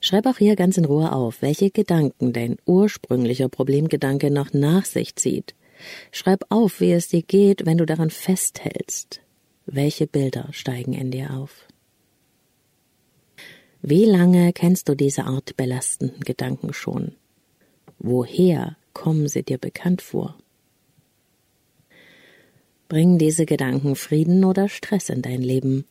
Schreib 0.00 0.24
auch 0.24 0.38
hier 0.38 0.56
ganz 0.56 0.78
in 0.78 0.86
Ruhe 0.86 1.12
auf, 1.12 1.42
welche 1.42 1.70
Gedanken 1.70 2.32
dein 2.32 2.56
ursprünglicher 2.64 3.50
Problemgedanke 3.50 4.30
noch 4.30 4.54
nach 4.54 4.86
sich 4.86 5.14
zieht. 5.16 5.54
Schreib 6.10 6.46
auf, 6.48 6.80
wie 6.80 6.92
es 6.92 7.08
dir 7.08 7.20
geht, 7.20 7.66
wenn 7.66 7.76
du 7.76 7.84
daran 7.84 8.08
festhältst. 8.08 9.20
Welche 9.66 10.06
Bilder 10.06 10.48
steigen 10.52 10.94
in 10.94 11.10
dir 11.10 11.34
auf? 11.34 11.66
Wie 13.82 14.06
lange 14.06 14.54
kennst 14.54 14.88
du 14.88 14.94
diese 14.94 15.24
Art 15.24 15.54
belastenden 15.58 16.20
Gedanken 16.20 16.72
schon? 16.72 17.14
Woher 17.98 18.78
kommen 18.94 19.28
sie 19.28 19.42
dir 19.42 19.58
bekannt 19.58 20.00
vor? 20.00 20.34
Bringen 22.88 23.18
diese 23.18 23.44
Gedanken 23.44 23.96
Frieden 23.96 24.46
oder 24.46 24.70
Stress 24.70 25.10
in 25.10 25.20
dein 25.20 25.42
Leben? 25.42 25.84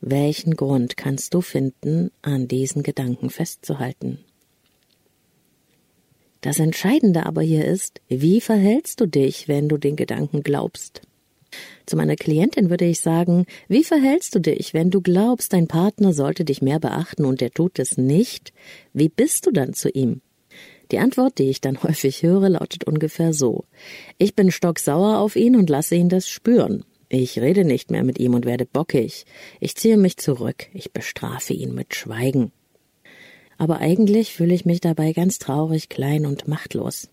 Welchen 0.00 0.56
Grund 0.56 0.96
kannst 0.96 1.34
du 1.34 1.40
finden, 1.40 2.10
an 2.20 2.48
diesen 2.48 2.82
Gedanken 2.82 3.30
festzuhalten? 3.30 4.18
Das 6.40 6.58
Entscheidende 6.58 7.24
aber 7.24 7.42
hier 7.42 7.64
ist, 7.64 8.00
wie 8.08 8.40
verhältst 8.40 9.00
du 9.00 9.06
dich, 9.06 9.46
wenn 9.46 9.68
du 9.68 9.78
den 9.78 9.94
Gedanken 9.94 10.42
glaubst? 10.42 11.02
Zu 11.86 11.96
meiner 11.96 12.16
Klientin 12.16 12.70
würde 12.70 12.86
ich 12.86 13.00
sagen, 13.00 13.46
wie 13.68 13.84
verhältst 13.84 14.34
du 14.34 14.40
dich, 14.40 14.74
wenn 14.74 14.90
du 14.90 15.00
glaubst, 15.00 15.52
dein 15.52 15.68
Partner 15.68 16.12
sollte 16.12 16.44
dich 16.44 16.60
mehr 16.60 16.80
beachten 16.80 17.24
und 17.24 17.40
er 17.40 17.52
tut 17.52 17.78
es 17.78 17.96
nicht? 17.96 18.52
Wie 18.92 19.08
bist 19.08 19.46
du 19.46 19.52
dann 19.52 19.74
zu 19.74 19.90
ihm? 19.90 20.22
Die 20.90 20.98
Antwort, 20.98 21.38
die 21.38 21.50
ich 21.50 21.60
dann 21.60 21.82
häufig 21.82 22.22
höre, 22.22 22.48
lautet 22.48 22.84
ungefähr 22.84 23.32
so. 23.32 23.64
Ich 24.18 24.34
bin 24.34 24.50
stocksauer 24.50 25.18
auf 25.18 25.36
ihn 25.36 25.56
und 25.56 25.70
lasse 25.70 25.94
ihn 25.94 26.08
das 26.08 26.28
spüren. 26.28 26.84
Ich 27.08 27.38
rede 27.38 27.64
nicht 27.64 27.90
mehr 27.90 28.02
mit 28.02 28.18
ihm 28.18 28.34
und 28.34 28.44
werde 28.44 28.66
bockig. 28.66 29.24
Ich 29.60 29.76
ziehe 29.76 29.96
mich 29.96 30.16
zurück. 30.16 30.66
Ich 30.72 30.92
bestrafe 30.92 31.52
ihn 31.52 31.74
mit 31.74 31.94
Schweigen. 31.94 32.50
Aber 33.56 33.78
eigentlich 33.78 34.32
fühle 34.32 34.54
ich 34.54 34.64
mich 34.64 34.80
dabei 34.80 35.12
ganz 35.12 35.38
traurig, 35.38 35.88
klein 35.88 36.26
und 36.26 36.48
machtlos. 36.48 37.08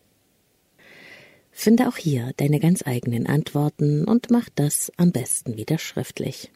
Finde 1.52 1.88
auch 1.88 1.98
hier 1.98 2.32
deine 2.38 2.60
ganz 2.60 2.86
eigenen 2.88 3.28
Antworten 3.28 4.06
und 4.06 4.32
mach 4.32 4.50
das 4.56 4.92
am 4.98 5.12
besten 5.12 5.58
wieder 5.58 5.78
schriftlich. 5.78 6.50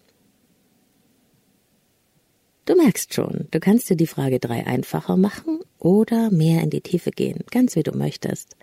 Du 2.65 2.75
merkst 2.75 3.13
schon, 3.13 3.47
du 3.51 3.59
kannst 3.59 3.91
dir 3.91 3.95
die 3.95 4.07
Frage 4.07 4.39
drei 4.39 4.65
einfacher 4.65 5.17
machen 5.17 5.59
oder 5.77 6.31
mehr 6.31 6.63
in 6.63 6.71
die 6.71 6.81
Tiefe 6.81 7.11
gehen, 7.11 7.43
ganz 7.51 7.75
wie 7.75 7.83
du 7.83 7.95
möchtest. 7.95 8.55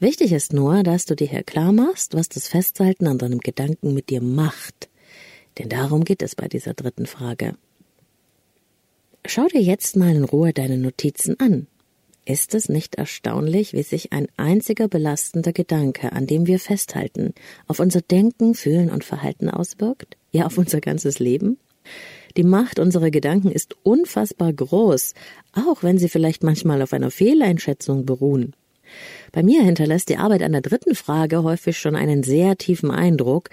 Wichtig 0.00 0.32
ist 0.32 0.54
nur, 0.54 0.82
dass 0.82 1.04
du 1.04 1.14
dir 1.14 1.28
hier 1.28 1.42
klar 1.42 1.70
machst, 1.70 2.14
was 2.14 2.30
das 2.30 2.48
Festhalten 2.48 3.06
an 3.06 3.18
deinem 3.18 3.40
Gedanken 3.40 3.92
mit 3.92 4.08
dir 4.08 4.22
macht. 4.22 4.88
Denn 5.58 5.68
darum 5.68 6.04
geht 6.04 6.22
es 6.22 6.34
bei 6.34 6.48
dieser 6.48 6.72
dritten 6.72 7.04
Frage. 7.04 7.54
Schau 9.26 9.46
dir 9.48 9.60
jetzt 9.60 9.96
mal 9.96 10.16
in 10.16 10.24
Ruhe 10.24 10.54
deine 10.54 10.78
Notizen 10.78 11.38
an. 11.38 11.66
Ist 12.24 12.54
es 12.54 12.70
nicht 12.70 12.94
erstaunlich, 12.94 13.74
wie 13.74 13.82
sich 13.82 14.12
ein 14.12 14.28
einziger 14.38 14.88
belastender 14.88 15.52
Gedanke, 15.52 16.12
an 16.12 16.26
dem 16.26 16.46
wir 16.46 16.58
festhalten, 16.58 17.34
auf 17.66 17.80
unser 17.80 18.00
Denken, 18.00 18.54
Fühlen 18.54 18.90
und 18.90 19.04
Verhalten 19.04 19.50
auswirkt? 19.50 20.16
Ja, 20.30 20.46
auf 20.46 20.56
unser 20.56 20.80
ganzes 20.80 21.18
Leben? 21.18 21.58
Die 22.36 22.44
Macht 22.44 22.78
unserer 22.78 23.10
Gedanken 23.10 23.50
ist 23.50 23.76
unfassbar 23.82 24.52
groß, 24.52 25.14
auch 25.52 25.82
wenn 25.82 25.98
sie 25.98 26.08
vielleicht 26.08 26.42
manchmal 26.42 26.82
auf 26.82 26.92
einer 26.92 27.10
Fehleinschätzung 27.10 28.06
beruhen. 28.06 28.54
Bei 29.32 29.42
mir 29.42 29.62
hinterlässt 29.62 30.08
die 30.08 30.16
Arbeit 30.16 30.42
an 30.42 30.52
der 30.52 30.60
dritten 30.60 30.94
Frage 30.94 31.42
häufig 31.42 31.78
schon 31.78 31.96
einen 31.96 32.22
sehr 32.22 32.56
tiefen 32.56 32.90
Eindruck, 32.90 33.48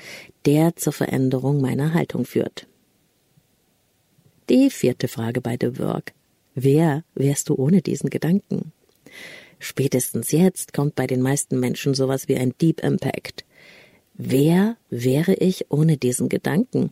der 0.46 0.76
zur 0.76 0.94
Veränderung 0.94 1.62
meiner 1.62 1.94
Haltung 1.94 2.26
führt. 2.26 2.68
Die 4.50 4.70
vierte 4.70 5.08
Frage 5.08 5.42
bei 5.42 5.58
The 5.60 5.78
Work. 5.78 6.14
Wer 6.56 7.04
wärst 7.16 7.50
du 7.50 7.56
ohne 7.56 7.82
diesen 7.82 8.10
Gedanken? 8.10 8.74
Spätestens 9.60 10.32
jetzt 10.32 10.74
kommt 10.74 10.96
bei 10.96 11.06
den 11.06 11.22
meisten 11.22 11.60
Menschen 11.60 11.94
sowas 11.94 12.28
wie 12.28 12.38
ein 12.38 12.54
Deep 12.60 12.82
Impact. 12.82 13.46
Wer 14.16 14.78
wäre 14.90 15.36
ich 15.36 15.70
ohne 15.70 15.98
diesen 15.98 16.30
Gedanken? 16.30 16.92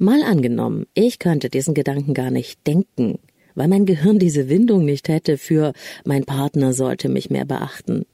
Mal 0.00 0.22
angenommen, 0.22 0.86
ich 0.94 1.18
könnte 1.18 1.50
diesen 1.50 1.74
Gedanken 1.74 2.14
gar 2.14 2.30
nicht 2.30 2.64
denken, 2.68 3.18
weil 3.56 3.66
mein 3.66 3.84
Gehirn 3.84 4.20
diese 4.20 4.48
Windung 4.48 4.84
nicht 4.84 5.08
hätte 5.08 5.38
für 5.38 5.72
mein 6.04 6.24
Partner 6.24 6.72
sollte 6.72 7.08
mich 7.08 7.30
mehr 7.30 7.44
beachten. 7.44 8.06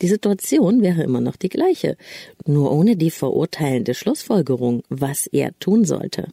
Die 0.00 0.08
Situation 0.08 0.82
wäre 0.82 1.04
immer 1.04 1.20
noch 1.20 1.36
die 1.36 1.48
gleiche, 1.48 1.96
nur 2.44 2.72
ohne 2.72 2.96
die 2.96 3.12
verurteilende 3.12 3.94
Schlussfolgerung, 3.94 4.82
was 4.88 5.28
er 5.28 5.56
tun 5.60 5.84
sollte. 5.84 6.26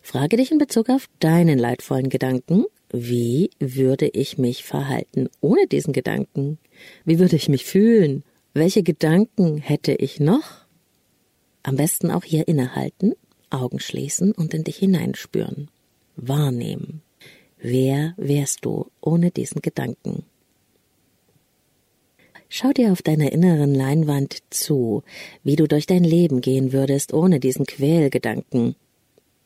Frage 0.00 0.38
dich 0.38 0.50
in 0.50 0.56
Bezug 0.56 0.88
auf 0.88 1.06
deinen 1.20 1.58
leidvollen 1.58 2.08
Gedanken, 2.08 2.64
wie 2.90 3.50
würde 3.58 4.08
ich 4.08 4.38
mich 4.38 4.64
verhalten 4.64 5.28
ohne 5.42 5.66
diesen 5.66 5.92
Gedanken? 5.92 6.58
Wie 7.04 7.18
würde 7.18 7.36
ich 7.36 7.50
mich 7.50 7.66
fühlen? 7.66 8.24
Welche 8.54 8.82
Gedanken 8.82 9.58
hätte 9.58 9.92
ich 9.92 10.20
noch? 10.20 10.64
Am 11.62 11.76
besten 11.76 12.10
auch 12.10 12.24
hier 12.24 12.48
innehalten, 12.48 13.12
Augen 13.60 13.80
schließen 13.80 14.32
und 14.32 14.54
in 14.54 14.64
dich 14.64 14.76
hineinspüren. 14.76 15.68
Wahrnehmen. 16.16 17.02
Wer 17.58 18.14
wärst 18.16 18.64
du 18.64 18.90
ohne 19.00 19.30
diesen 19.30 19.62
Gedanken? 19.62 20.24
Schau 22.48 22.72
dir 22.72 22.92
auf 22.92 23.02
deiner 23.02 23.32
inneren 23.32 23.74
Leinwand 23.74 24.38
zu, 24.50 25.02
wie 25.42 25.56
du 25.56 25.66
durch 25.66 25.86
dein 25.86 26.04
Leben 26.04 26.40
gehen 26.40 26.72
würdest 26.72 27.12
ohne 27.12 27.40
diesen 27.40 27.66
Quälgedanken. 27.66 28.76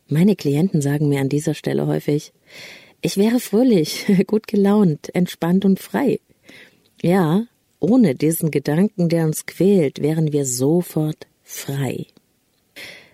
Meine 0.09 0.37
Klienten 0.37 0.83
sagen 0.83 1.09
mir 1.09 1.21
an 1.21 1.29
dieser 1.29 1.55
Stelle 1.55 1.87
häufig, 1.87 2.33
ich 3.01 3.17
wäre 3.17 3.41
fröhlich, 3.41 4.07
gut 4.27 4.47
gelaunt, 4.47 5.15
entspannt 5.15 5.65
und 5.65 5.81
frei. 5.81 6.21
Ja, 7.01 7.47
ohne 7.81 8.15
diesen 8.15 8.51
Gedanken, 8.51 9.09
der 9.09 9.25
uns 9.25 9.47
quält, 9.47 10.03
wären 10.03 10.33
wir 10.33 10.45
sofort 10.45 11.27
frei. 11.45 12.07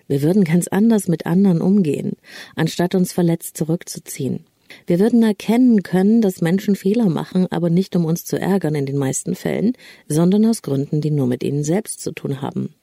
Wir 0.07 0.21
würden 0.21 0.43
ganz 0.43 0.67
anders 0.67 1.07
mit 1.07 1.25
anderen 1.25 1.61
umgehen, 1.61 2.13
anstatt 2.55 2.95
uns 2.95 3.11
verletzt 3.11 3.57
zurückzuziehen. 3.57 4.45
Wir 4.87 4.99
würden 4.99 5.23
erkennen 5.23 5.83
können, 5.83 6.21
dass 6.21 6.41
Menschen 6.41 6.75
Fehler 6.75 7.09
machen, 7.09 7.47
aber 7.51 7.69
nicht 7.69 7.95
um 7.95 8.05
uns 8.05 8.25
zu 8.25 8.39
ärgern 8.39 8.75
in 8.75 8.85
den 8.85 8.97
meisten 8.97 9.35
Fällen, 9.35 9.73
sondern 10.07 10.45
aus 10.45 10.61
Gründen, 10.61 11.01
die 11.01 11.11
nur 11.11 11.27
mit 11.27 11.43
ihnen 11.43 11.63
selbst 11.63 12.01
zu 12.01 12.11
tun 12.11 12.41
haben. 12.41 12.73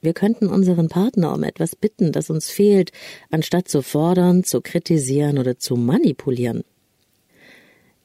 Wir 0.00 0.12
könnten 0.12 0.48
unseren 0.48 0.88
Partner 0.88 1.34
um 1.34 1.42
etwas 1.42 1.74
bitten, 1.74 2.12
das 2.12 2.30
uns 2.30 2.50
fehlt, 2.50 2.92
anstatt 3.30 3.68
zu 3.68 3.82
fordern, 3.82 4.44
zu 4.44 4.60
kritisieren 4.60 5.38
oder 5.38 5.58
zu 5.58 5.76
manipulieren. 5.76 6.64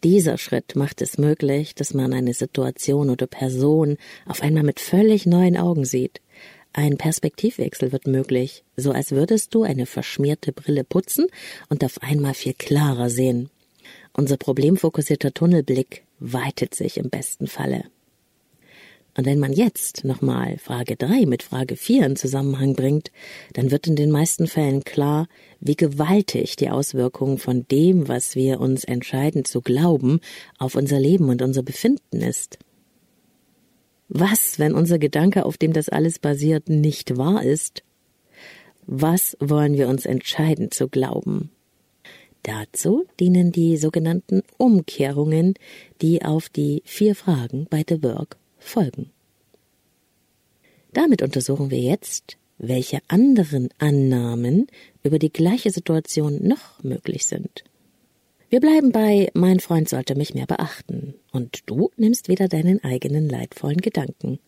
Dieser 0.03 0.39
Schritt 0.39 0.75
macht 0.75 1.01
es 1.01 1.19
möglich, 1.19 1.75
dass 1.75 1.93
man 1.93 2.11
eine 2.13 2.33
Situation 2.33 3.11
oder 3.11 3.27
Person 3.27 3.97
auf 4.25 4.41
einmal 4.41 4.63
mit 4.63 4.79
völlig 4.79 5.27
neuen 5.27 5.57
Augen 5.57 5.85
sieht. 5.85 6.21
Ein 6.73 6.97
Perspektivwechsel 6.97 7.91
wird 7.91 8.07
möglich, 8.07 8.63
so 8.77 8.91
als 8.91 9.11
würdest 9.11 9.53
du 9.53 9.63
eine 9.63 9.85
verschmierte 9.85 10.53
Brille 10.53 10.85
putzen 10.85 11.27
und 11.69 11.83
auf 11.83 12.01
einmal 12.01 12.33
viel 12.33 12.53
klarer 12.53 13.09
sehen. 13.09 13.49
Unser 14.13 14.37
problemfokussierter 14.37 15.33
Tunnelblick 15.33 16.03
weitet 16.19 16.73
sich 16.73 16.97
im 16.97 17.09
besten 17.09 17.47
Falle. 17.47 17.83
Und 19.17 19.25
wenn 19.25 19.39
man 19.39 19.51
jetzt 19.51 20.05
nochmal 20.05 20.57
Frage 20.57 20.95
3 20.95 21.25
mit 21.25 21.43
Frage 21.43 21.75
4 21.75 22.05
in 22.05 22.15
Zusammenhang 22.15 22.75
bringt, 22.75 23.11
dann 23.53 23.69
wird 23.69 23.87
in 23.87 23.97
den 23.97 24.09
meisten 24.09 24.47
Fällen 24.47 24.85
klar, 24.85 25.27
wie 25.59 25.75
gewaltig 25.75 26.55
die 26.55 26.69
Auswirkungen 26.69 27.37
von 27.37 27.67
dem, 27.69 28.07
was 28.07 28.35
wir 28.35 28.61
uns 28.61 28.85
entscheiden 28.85 29.43
zu 29.43 29.61
glauben, 29.61 30.21
auf 30.57 30.75
unser 30.75 30.99
Leben 30.99 31.27
und 31.27 31.41
unser 31.41 31.63
Befinden 31.63 32.21
ist. 32.21 32.57
Was, 34.13 34.59
wenn 34.59 34.73
unser 34.73 34.99
Gedanke, 34.99 35.45
auf 35.45 35.57
dem 35.57 35.71
das 35.71 35.87
alles 35.87 36.19
basiert, 36.19 36.67
nicht 36.67 37.15
wahr 37.15 37.43
ist? 37.45 37.81
Was 38.85 39.37
wollen 39.39 39.77
wir 39.77 39.87
uns 39.87 40.05
entscheiden 40.05 40.69
zu 40.69 40.89
glauben? 40.89 41.49
Dazu 42.43 43.05
dienen 43.21 43.53
die 43.53 43.77
sogenannten 43.77 44.43
Umkehrungen, 44.57 45.53
die 46.01 46.25
auf 46.25 46.49
die 46.49 46.83
vier 46.83 47.15
Fragen 47.15 47.67
bei 47.69 47.85
The 47.87 48.03
Work 48.03 48.35
folgen. 48.57 49.11
Damit 50.91 51.21
untersuchen 51.21 51.71
wir 51.71 51.79
jetzt, 51.79 52.35
welche 52.57 52.99
anderen 53.07 53.69
Annahmen 53.77 54.67
über 55.03 55.19
die 55.19 55.31
gleiche 55.31 55.71
Situation 55.71 56.45
noch 56.45 56.83
möglich 56.83 57.27
sind. 57.27 57.63
Wir 58.51 58.59
bleiben 58.59 58.91
bei 58.91 59.29
Mein 59.33 59.61
Freund 59.61 59.87
sollte 59.87 60.13
mich 60.13 60.33
mehr 60.33 60.45
beachten 60.45 61.13
und 61.31 61.59
du 61.67 61.89
nimmst 61.95 62.27
wieder 62.27 62.49
deinen 62.49 62.83
eigenen 62.83 63.29
leidvollen 63.29 63.77
Gedanken. 63.77 64.39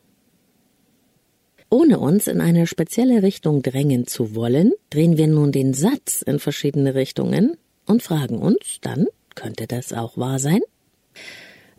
Ohne 1.69 1.99
uns 1.99 2.27
in 2.27 2.41
eine 2.41 2.67
spezielle 2.67 3.23
Richtung 3.23 3.61
drängen 3.61 4.05
zu 4.05 4.35
wollen, 4.35 4.73
drehen 4.89 5.15
wir 5.15 5.27
nun 5.27 5.53
den 5.53 5.73
Satz 5.73 6.21
in 6.21 6.39
verschiedene 6.39 6.95
Richtungen 6.95 7.55
und 7.85 8.03
fragen 8.03 8.39
uns 8.39 8.79
dann, 8.81 9.07
könnte 9.35 9.67
das 9.67 9.93
auch 9.93 10.17
wahr 10.17 10.37
sein? 10.37 10.59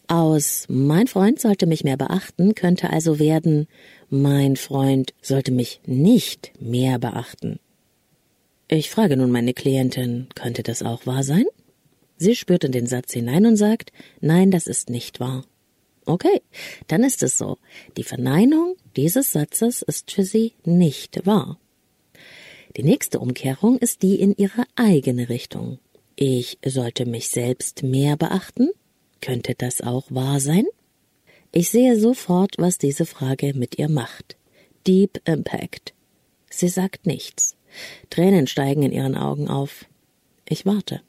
Aus 0.06 0.64
Mein 0.70 1.08
Freund 1.08 1.38
sollte 1.38 1.66
mich 1.66 1.84
mehr 1.84 1.98
beachten 1.98 2.54
könnte 2.54 2.88
also 2.88 3.18
werden 3.18 3.68
Mein 4.08 4.56
Freund 4.56 5.12
sollte 5.20 5.52
mich 5.52 5.82
nicht 5.84 6.52
mehr 6.58 6.98
beachten. 6.98 7.60
Ich 8.66 8.88
frage 8.88 9.18
nun 9.18 9.30
meine 9.30 9.52
Klientin, 9.52 10.28
könnte 10.34 10.62
das 10.62 10.82
auch 10.82 11.04
wahr 11.04 11.22
sein? 11.22 11.44
Sie 12.16 12.36
spürt 12.36 12.64
in 12.64 12.72
den 12.72 12.86
Satz 12.86 13.12
hinein 13.12 13.46
und 13.46 13.56
sagt, 13.56 13.92
nein, 14.20 14.50
das 14.50 14.66
ist 14.66 14.90
nicht 14.90 15.20
wahr. 15.20 15.44
Okay, 16.06 16.42
dann 16.86 17.02
ist 17.02 17.22
es 17.22 17.38
so. 17.38 17.58
Die 17.96 18.04
Verneinung 18.04 18.76
dieses 18.96 19.32
Satzes 19.32 19.82
ist 19.82 20.10
für 20.10 20.24
sie 20.24 20.52
nicht 20.64 21.26
wahr. 21.26 21.58
Die 22.76 22.82
nächste 22.82 23.20
Umkehrung 23.20 23.78
ist 23.78 24.02
die 24.02 24.20
in 24.20 24.34
ihre 24.36 24.64
eigene 24.76 25.28
Richtung. 25.28 25.78
Ich 26.16 26.58
sollte 26.64 27.06
mich 27.06 27.28
selbst 27.28 27.82
mehr 27.82 28.16
beachten? 28.16 28.70
Könnte 29.20 29.54
das 29.56 29.80
auch 29.80 30.04
wahr 30.10 30.40
sein? 30.40 30.64
Ich 31.52 31.70
sehe 31.70 31.98
sofort, 31.98 32.56
was 32.58 32.78
diese 32.78 33.06
Frage 33.06 33.54
mit 33.54 33.78
ihr 33.78 33.88
macht. 33.88 34.36
Deep 34.86 35.20
Impact. 35.24 35.94
Sie 36.50 36.68
sagt 36.68 37.06
nichts. 37.06 37.56
Tränen 38.10 38.46
steigen 38.46 38.82
in 38.82 38.92
ihren 38.92 39.16
Augen 39.16 39.48
auf. 39.48 39.86
Ich 40.48 40.66
warte. 40.66 41.00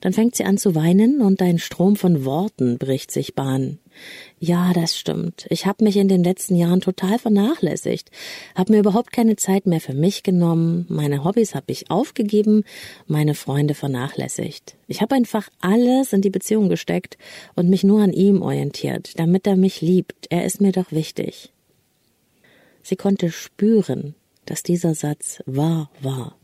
Dann 0.00 0.12
fängt 0.12 0.36
sie 0.36 0.44
an 0.44 0.58
zu 0.58 0.74
weinen 0.74 1.20
und 1.20 1.40
ein 1.40 1.58
Strom 1.58 1.96
von 1.96 2.24
Worten 2.24 2.78
bricht 2.78 3.10
sich 3.10 3.34
Bahn. 3.34 3.78
Ja, 4.38 4.72
das 4.72 4.96
stimmt. 4.98 5.46
Ich 5.50 5.66
habe 5.66 5.84
mich 5.84 5.96
in 5.96 6.08
den 6.08 6.24
letzten 6.24 6.56
Jahren 6.56 6.80
total 6.80 7.18
vernachlässigt, 7.18 8.10
habe 8.54 8.72
mir 8.72 8.80
überhaupt 8.80 9.12
keine 9.12 9.36
Zeit 9.36 9.66
mehr 9.66 9.80
für 9.80 9.94
mich 9.94 10.22
genommen, 10.22 10.86
meine 10.88 11.24
Hobbys 11.24 11.54
habe 11.54 11.70
ich 11.72 11.90
aufgegeben, 11.90 12.64
meine 13.06 13.34
Freunde 13.34 13.74
vernachlässigt. 13.74 14.76
Ich 14.86 15.00
habe 15.00 15.14
einfach 15.14 15.48
alles 15.60 16.12
in 16.12 16.20
die 16.20 16.30
Beziehung 16.30 16.68
gesteckt 16.68 17.16
und 17.54 17.70
mich 17.70 17.84
nur 17.84 18.02
an 18.02 18.12
ihm 18.12 18.42
orientiert, 18.42 19.18
damit 19.18 19.46
er 19.46 19.56
mich 19.56 19.80
liebt. 19.80 20.26
Er 20.30 20.44
ist 20.44 20.60
mir 20.60 20.72
doch 20.72 20.90
wichtig. 20.90 21.52
Sie 22.82 22.96
konnte 22.96 23.30
spüren, 23.30 24.14
dass 24.44 24.62
dieser 24.62 24.94
Satz 24.94 25.42
wahr 25.46 25.90
war. 26.02 26.36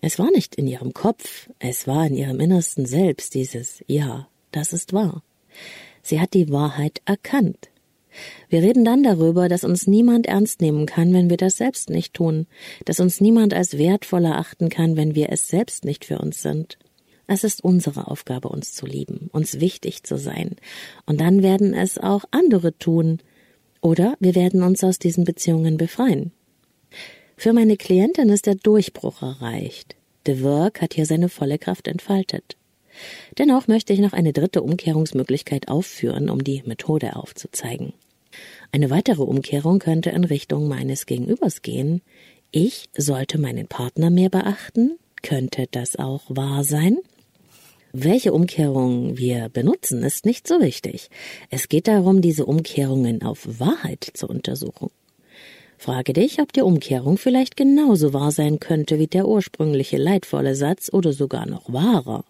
Es 0.00 0.18
war 0.18 0.30
nicht 0.30 0.54
in 0.54 0.66
ihrem 0.66 0.94
Kopf, 0.94 1.50
es 1.58 1.86
war 1.86 2.06
in 2.06 2.14
ihrem 2.14 2.40
innersten 2.40 2.86
Selbst 2.86 3.34
dieses 3.34 3.82
Ja, 3.86 4.28
das 4.52 4.72
ist 4.72 4.92
wahr. 4.92 5.22
Sie 6.02 6.20
hat 6.20 6.34
die 6.34 6.50
Wahrheit 6.50 7.02
erkannt. 7.04 7.70
Wir 8.48 8.62
reden 8.62 8.84
dann 8.84 9.02
darüber, 9.02 9.48
dass 9.48 9.64
uns 9.64 9.86
niemand 9.86 10.26
ernst 10.26 10.60
nehmen 10.60 10.86
kann, 10.86 11.12
wenn 11.12 11.30
wir 11.30 11.36
das 11.36 11.56
selbst 11.56 11.90
nicht 11.90 12.14
tun, 12.14 12.46
dass 12.84 13.00
uns 13.00 13.20
niemand 13.20 13.54
als 13.54 13.76
wertvoll 13.76 14.24
erachten 14.24 14.68
kann, 14.68 14.96
wenn 14.96 15.14
wir 15.14 15.30
es 15.30 15.48
selbst 15.48 15.84
nicht 15.84 16.04
für 16.04 16.18
uns 16.18 16.42
sind. 16.42 16.78
Es 17.26 17.44
ist 17.44 17.62
unsere 17.62 18.08
Aufgabe, 18.08 18.48
uns 18.48 18.72
zu 18.74 18.86
lieben, 18.86 19.28
uns 19.32 19.60
wichtig 19.60 20.02
zu 20.02 20.16
sein, 20.16 20.56
und 21.04 21.20
dann 21.20 21.42
werden 21.42 21.74
es 21.74 21.98
auch 21.98 22.24
andere 22.30 22.76
tun, 22.78 23.18
oder 23.82 24.16
wir 24.18 24.34
werden 24.34 24.62
uns 24.62 24.82
aus 24.82 24.98
diesen 24.98 25.24
Beziehungen 25.24 25.76
befreien. 25.76 26.32
Für 27.40 27.52
meine 27.52 27.76
Klientin 27.76 28.30
ist 28.30 28.46
der 28.46 28.56
Durchbruch 28.56 29.22
erreicht. 29.22 29.94
The 30.26 30.42
Work 30.42 30.82
hat 30.82 30.94
hier 30.94 31.06
seine 31.06 31.28
volle 31.28 31.56
Kraft 31.56 31.86
entfaltet. 31.86 32.56
Dennoch 33.38 33.68
möchte 33.68 33.92
ich 33.92 34.00
noch 34.00 34.12
eine 34.12 34.32
dritte 34.32 34.60
Umkehrungsmöglichkeit 34.60 35.68
aufführen, 35.68 36.30
um 36.30 36.42
die 36.42 36.64
Methode 36.66 37.14
aufzuzeigen. 37.14 37.92
Eine 38.72 38.90
weitere 38.90 39.22
Umkehrung 39.22 39.78
könnte 39.78 40.10
in 40.10 40.24
Richtung 40.24 40.66
meines 40.66 41.06
Gegenübers 41.06 41.62
gehen. 41.62 42.02
Ich 42.50 42.88
sollte 42.96 43.38
meinen 43.38 43.68
Partner 43.68 44.10
mehr 44.10 44.30
beachten. 44.30 44.98
Könnte 45.22 45.68
das 45.70 45.94
auch 45.94 46.22
wahr 46.26 46.64
sein? 46.64 46.98
Welche 47.92 48.32
Umkehrung 48.32 49.16
wir 49.16 49.48
benutzen, 49.48 50.02
ist 50.02 50.26
nicht 50.26 50.48
so 50.48 50.60
wichtig. 50.60 51.08
Es 51.50 51.68
geht 51.68 51.86
darum, 51.86 52.20
diese 52.20 52.46
Umkehrungen 52.46 53.22
auf 53.22 53.60
Wahrheit 53.60 54.10
zu 54.12 54.26
untersuchen. 54.26 54.90
Frage 55.78 56.12
dich, 56.12 56.40
ob 56.40 56.52
die 56.52 56.62
Umkehrung 56.62 57.18
vielleicht 57.18 57.56
genauso 57.56 58.12
wahr 58.12 58.32
sein 58.32 58.58
könnte 58.58 58.98
wie 58.98 59.06
der 59.06 59.28
ursprüngliche 59.28 59.96
leidvolle 59.96 60.56
Satz 60.56 60.90
oder 60.92 61.12
sogar 61.12 61.46
noch 61.46 61.72
wahrer. 61.72 62.24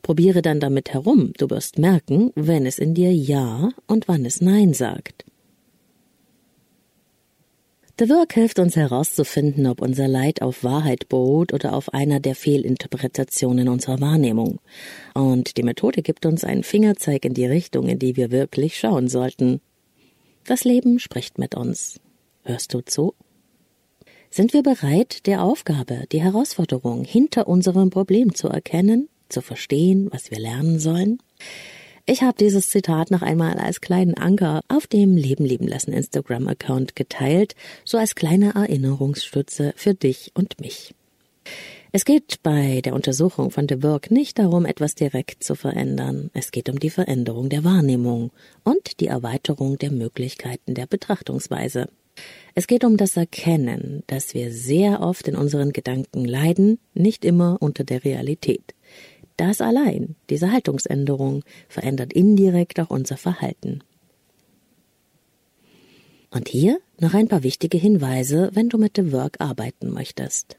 Probiere 0.00 0.40
dann 0.40 0.58
damit 0.58 0.94
herum, 0.94 1.34
du 1.36 1.50
wirst 1.50 1.78
merken, 1.78 2.32
wenn 2.34 2.64
es 2.64 2.78
in 2.78 2.94
dir 2.94 3.12
Ja 3.12 3.70
und 3.86 4.08
wann 4.08 4.24
es 4.24 4.40
Nein 4.40 4.72
sagt. 4.72 5.26
The 7.98 8.08
Work 8.08 8.32
hilft 8.34 8.58
uns 8.58 8.76
herauszufinden, 8.76 9.66
ob 9.66 9.82
unser 9.82 10.08
Leid 10.08 10.40
auf 10.40 10.64
Wahrheit 10.64 11.08
beruht 11.08 11.52
oder 11.52 11.74
auf 11.74 11.92
einer 11.92 12.20
der 12.20 12.36
Fehlinterpretationen 12.36 13.68
unserer 13.68 14.00
Wahrnehmung. 14.00 14.60
Und 15.14 15.56
die 15.56 15.64
Methode 15.64 16.02
gibt 16.02 16.24
uns 16.24 16.44
einen 16.44 16.62
Fingerzeig 16.62 17.24
in 17.24 17.34
die 17.34 17.46
Richtung, 17.46 17.88
in 17.88 17.98
die 17.98 18.16
wir 18.16 18.30
wirklich 18.30 18.78
schauen 18.78 19.08
sollten. 19.08 19.60
Das 20.46 20.64
Leben 20.64 21.00
spricht 21.00 21.38
mit 21.38 21.56
uns. 21.56 22.00
Hörst 22.48 22.72
du 22.72 22.80
zu? 22.80 23.12
Sind 24.30 24.54
wir 24.54 24.62
bereit, 24.62 25.26
der 25.26 25.42
Aufgabe, 25.42 26.04
die 26.10 26.22
Herausforderung 26.22 27.04
hinter 27.04 27.46
unserem 27.46 27.90
Problem 27.90 28.34
zu 28.34 28.48
erkennen 28.48 29.10
zu 29.28 29.42
verstehen, 29.42 30.08
was 30.12 30.30
wir 30.30 30.38
lernen 30.38 30.78
sollen? 30.78 31.18
Ich 32.06 32.22
habe 32.22 32.38
dieses 32.40 32.70
Zitat 32.70 33.10
noch 33.10 33.20
einmal 33.20 33.58
als 33.58 33.82
kleinen 33.82 34.14
Anker 34.14 34.62
auf 34.68 34.86
dem 34.86 35.14
Leben 35.14 35.44
leben 35.44 35.68
lassen 35.68 35.92
Instagram-Account 35.92 36.96
geteilt, 36.96 37.54
so 37.84 37.98
als 37.98 38.14
kleine 38.14 38.54
Erinnerungsstütze 38.54 39.74
für 39.76 39.92
dich 39.92 40.32
und 40.32 40.58
mich. 40.58 40.94
Es 41.92 42.06
geht 42.06 42.42
bei 42.42 42.80
der 42.80 42.94
Untersuchung 42.94 43.50
von 43.50 43.66
De 43.66 43.76
Burgh 43.76 44.10
nicht 44.10 44.38
darum, 44.38 44.64
etwas 44.64 44.94
direkt 44.94 45.44
zu 45.44 45.54
verändern. 45.54 46.30
Es 46.32 46.50
geht 46.50 46.70
um 46.70 46.80
die 46.80 46.88
Veränderung 46.88 47.50
der 47.50 47.64
Wahrnehmung 47.64 48.30
und 48.64 49.00
die 49.00 49.08
Erweiterung 49.08 49.76
der 49.76 49.90
Möglichkeiten 49.90 50.72
der 50.72 50.86
Betrachtungsweise. 50.86 51.90
Es 52.54 52.66
geht 52.66 52.84
um 52.84 52.96
das 52.96 53.16
Erkennen, 53.16 54.02
dass 54.08 54.34
wir 54.34 54.52
sehr 54.52 55.00
oft 55.00 55.28
in 55.28 55.36
unseren 55.36 55.72
Gedanken 55.72 56.24
leiden, 56.24 56.78
nicht 56.94 57.24
immer 57.24 57.58
unter 57.60 57.84
der 57.84 58.04
Realität. 58.04 58.74
Das 59.36 59.60
allein, 59.60 60.16
diese 60.30 60.50
Haltungsänderung, 60.50 61.44
verändert 61.68 62.12
indirekt 62.12 62.80
auch 62.80 62.90
unser 62.90 63.16
Verhalten. 63.16 63.80
Und 66.30 66.48
hier 66.48 66.80
noch 66.98 67.14
ein 67.14 67.28
paar 67.28 67.44
wichtige 67.44 67.78
Hinweise, 67.78 68.50
wenn 68.52 68.68
du 68.68 68.78
mit 68.78 68.96
dem 68.96 69.12
Work 69.12 69.36
arbeiten 69.38 69.92
möchtest. 69.92 70.56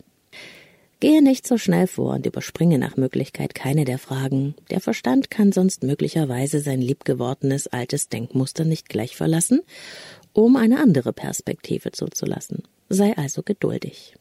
Gehe 1.01 1.21
nicht 1.21 1.47
so 1.47 1.57
schnell 1.57 1.87
vor 1.87 2.13
und 2.13 2.25
überspringe 2.25 2.77
nach 2.77 2.97
Möglichkeit 2.97 3.55
keine 3.55 3.85
der 3.85 3.99
Fragen. 3.99 4.55
Der 4.69 4.81
Verstand 4.81 5.29
kann 5.29 5.53
sonst 5.53 5.81
möglicherweise 5.81 6.59
sein 6.59 6.81
liebgewordenes 6.81 7.67
altes 7.67 8.09
Denkmuster 8.09 8.65
nicht 8.65 8.89
gleich 8.89 9.15
verlassen, 9.15 9.61
um 10.33 10.55
eine 10.55 10.79
andere 10.79 11.13
Perspektive 11.13 11.91
zuzulassen. 11.91 12.63
Sei 12.89 13.15
also 13.17 13.43
geduldig. 13.43 14.15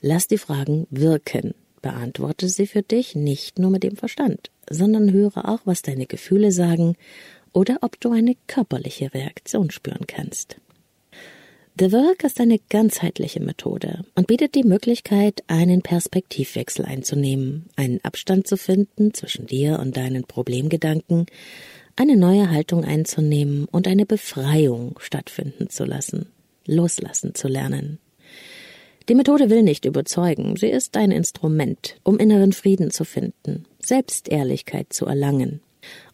Lass 0.00 0.28
die 0.28 0.38
Fragen 0.38 0.86
wirken. 0.90 1.54
Beantworte 1.80 2.48
sie 2.48 2.66
für 2.66 2.82
dich 2.82 3.14
nicht 3.14 3.58
nur 3.58 3.70
mit 3.70 3.84
dem 3.84 3.96
Verstand, 3.96 4.50
sondern 4.68 5.12
höre 5.12 5.48
auch, 5.48 5.60
was 5.64 5.82
deine 5.82 6.06
Gefühle 6.06 6.50
sagen 6.50 6.96
oder 7.52 7.78
ob 7.82 8.00
du 8.00 8.10
eine 8.10 8.36
körperliche 8.46 9.14
Reaktion 9.14 9.70
spüren 9.70 10.06
kannst. 10.06 10.56
The 11.80 11.92
Work 11.92 12.24
ist 12.24 12.40
eine 12.40 12.58
ganzheitliche 12.70 13.38
Methode 13.38 14.04
und 14.16 14.26
bietet 14.26 14.56
die 14.56 14.64
Möglichkeit, 14.64 15.44
einen 15.46 15.82
Perspektivwechsel 15.82 16.84
einzunehmen, 16.84 17.66
einen 17.76 18.02
Abstand 18.02 18.48
zu 18.48 18.56
finden 18.56 19.14
zwischen 19.14 19.46
dir 19.46 19.78
und 19.78 19.96
deinen 19.96 20.24
Problemgedanken, 20.24 21.26
eine 21.98 22.16
neue 22.16 22.50
Haltung 22.50 22.84
einzunehmen 22.84 23.64
und 23.64 23.88
eine 23.88 24.06
Befreiung 24.06 24.98
stattfinden 25.00 25.68
zu 25.68 25.84
lassen, 25.84 26.30
loslassen 26.64 27.34
zu 27.34 27.48
lernen. 27.48 27.98
Die 29.08 29.16
Methode 29.16 29.50
will 29.50 29.62
nicht 29.62 29.84
überzeugen, 29.84 30.56
sie 30.56 30.68
ist 30.68 30.96
ein 30.96 31.10
Instrument, 31.10 31.96
um 32.04 32.18
inneren 32.18 32.52
Frieden 32.52 32.92
zu 32.92 33.04
finden, 33.04 33.64
Selbstehrlichkeit 33.80 34.92
zu 34.92 35.06
erlangen. 35.06 35.60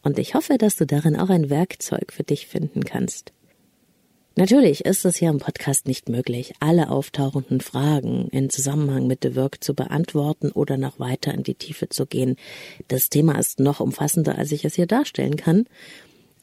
Und 0.02 0.18
ich 0.18 0.34
hoffe, 0.34 0.56
dass 0.56 0.76
du 0.76 0.86
darin 0.86 1.16
auch 1.16 1.28
ein 1.28 1.50
Werkzeug 1.50 2.12
für 2.12 2.22
dich 2.22 2.46
finden 2.46 2.84
kannst. 2.84 3.32
Natürlich 4.36 4.84
ist 4.84 5.04
es 5.04 5.16
hier 5.16 5.30
im 5.30 5.38
Podcast 5.38 5.86
nicht 5.86 6.08
möglich, 6.08 6.54
alle 6.58 6.90
auftauchenden 6.90 7.60
Fragen 7.60 8.28
in 8.30 8.50
Zusammenhang 8.50 9.06
mit 9.06 9.20
The 9.22 9.36
Work 9.36 9.62
zu 9.62 9.74
beantworten 9.74 10.50
oder 10.50 10.76
noch 10.76 10.98
weiter 10.98 11.32
in 11.32 11.44
die 11.44 11.54
Tiefe 11.54 11.88
zu 11.88 12.04
gehen. 12.04 12.34
Das 12.88 13.10
Thema 13.10 13.38
ist 13.38 13.60
noch 13.60 13.78
umfassender, 13.78 14.36
als 14.36 14.50
ich 14.50 14.64
es 14.64 14.74
hier 14.74 14.88
darstellen 14.88 15.36
kann. 15.36 15.66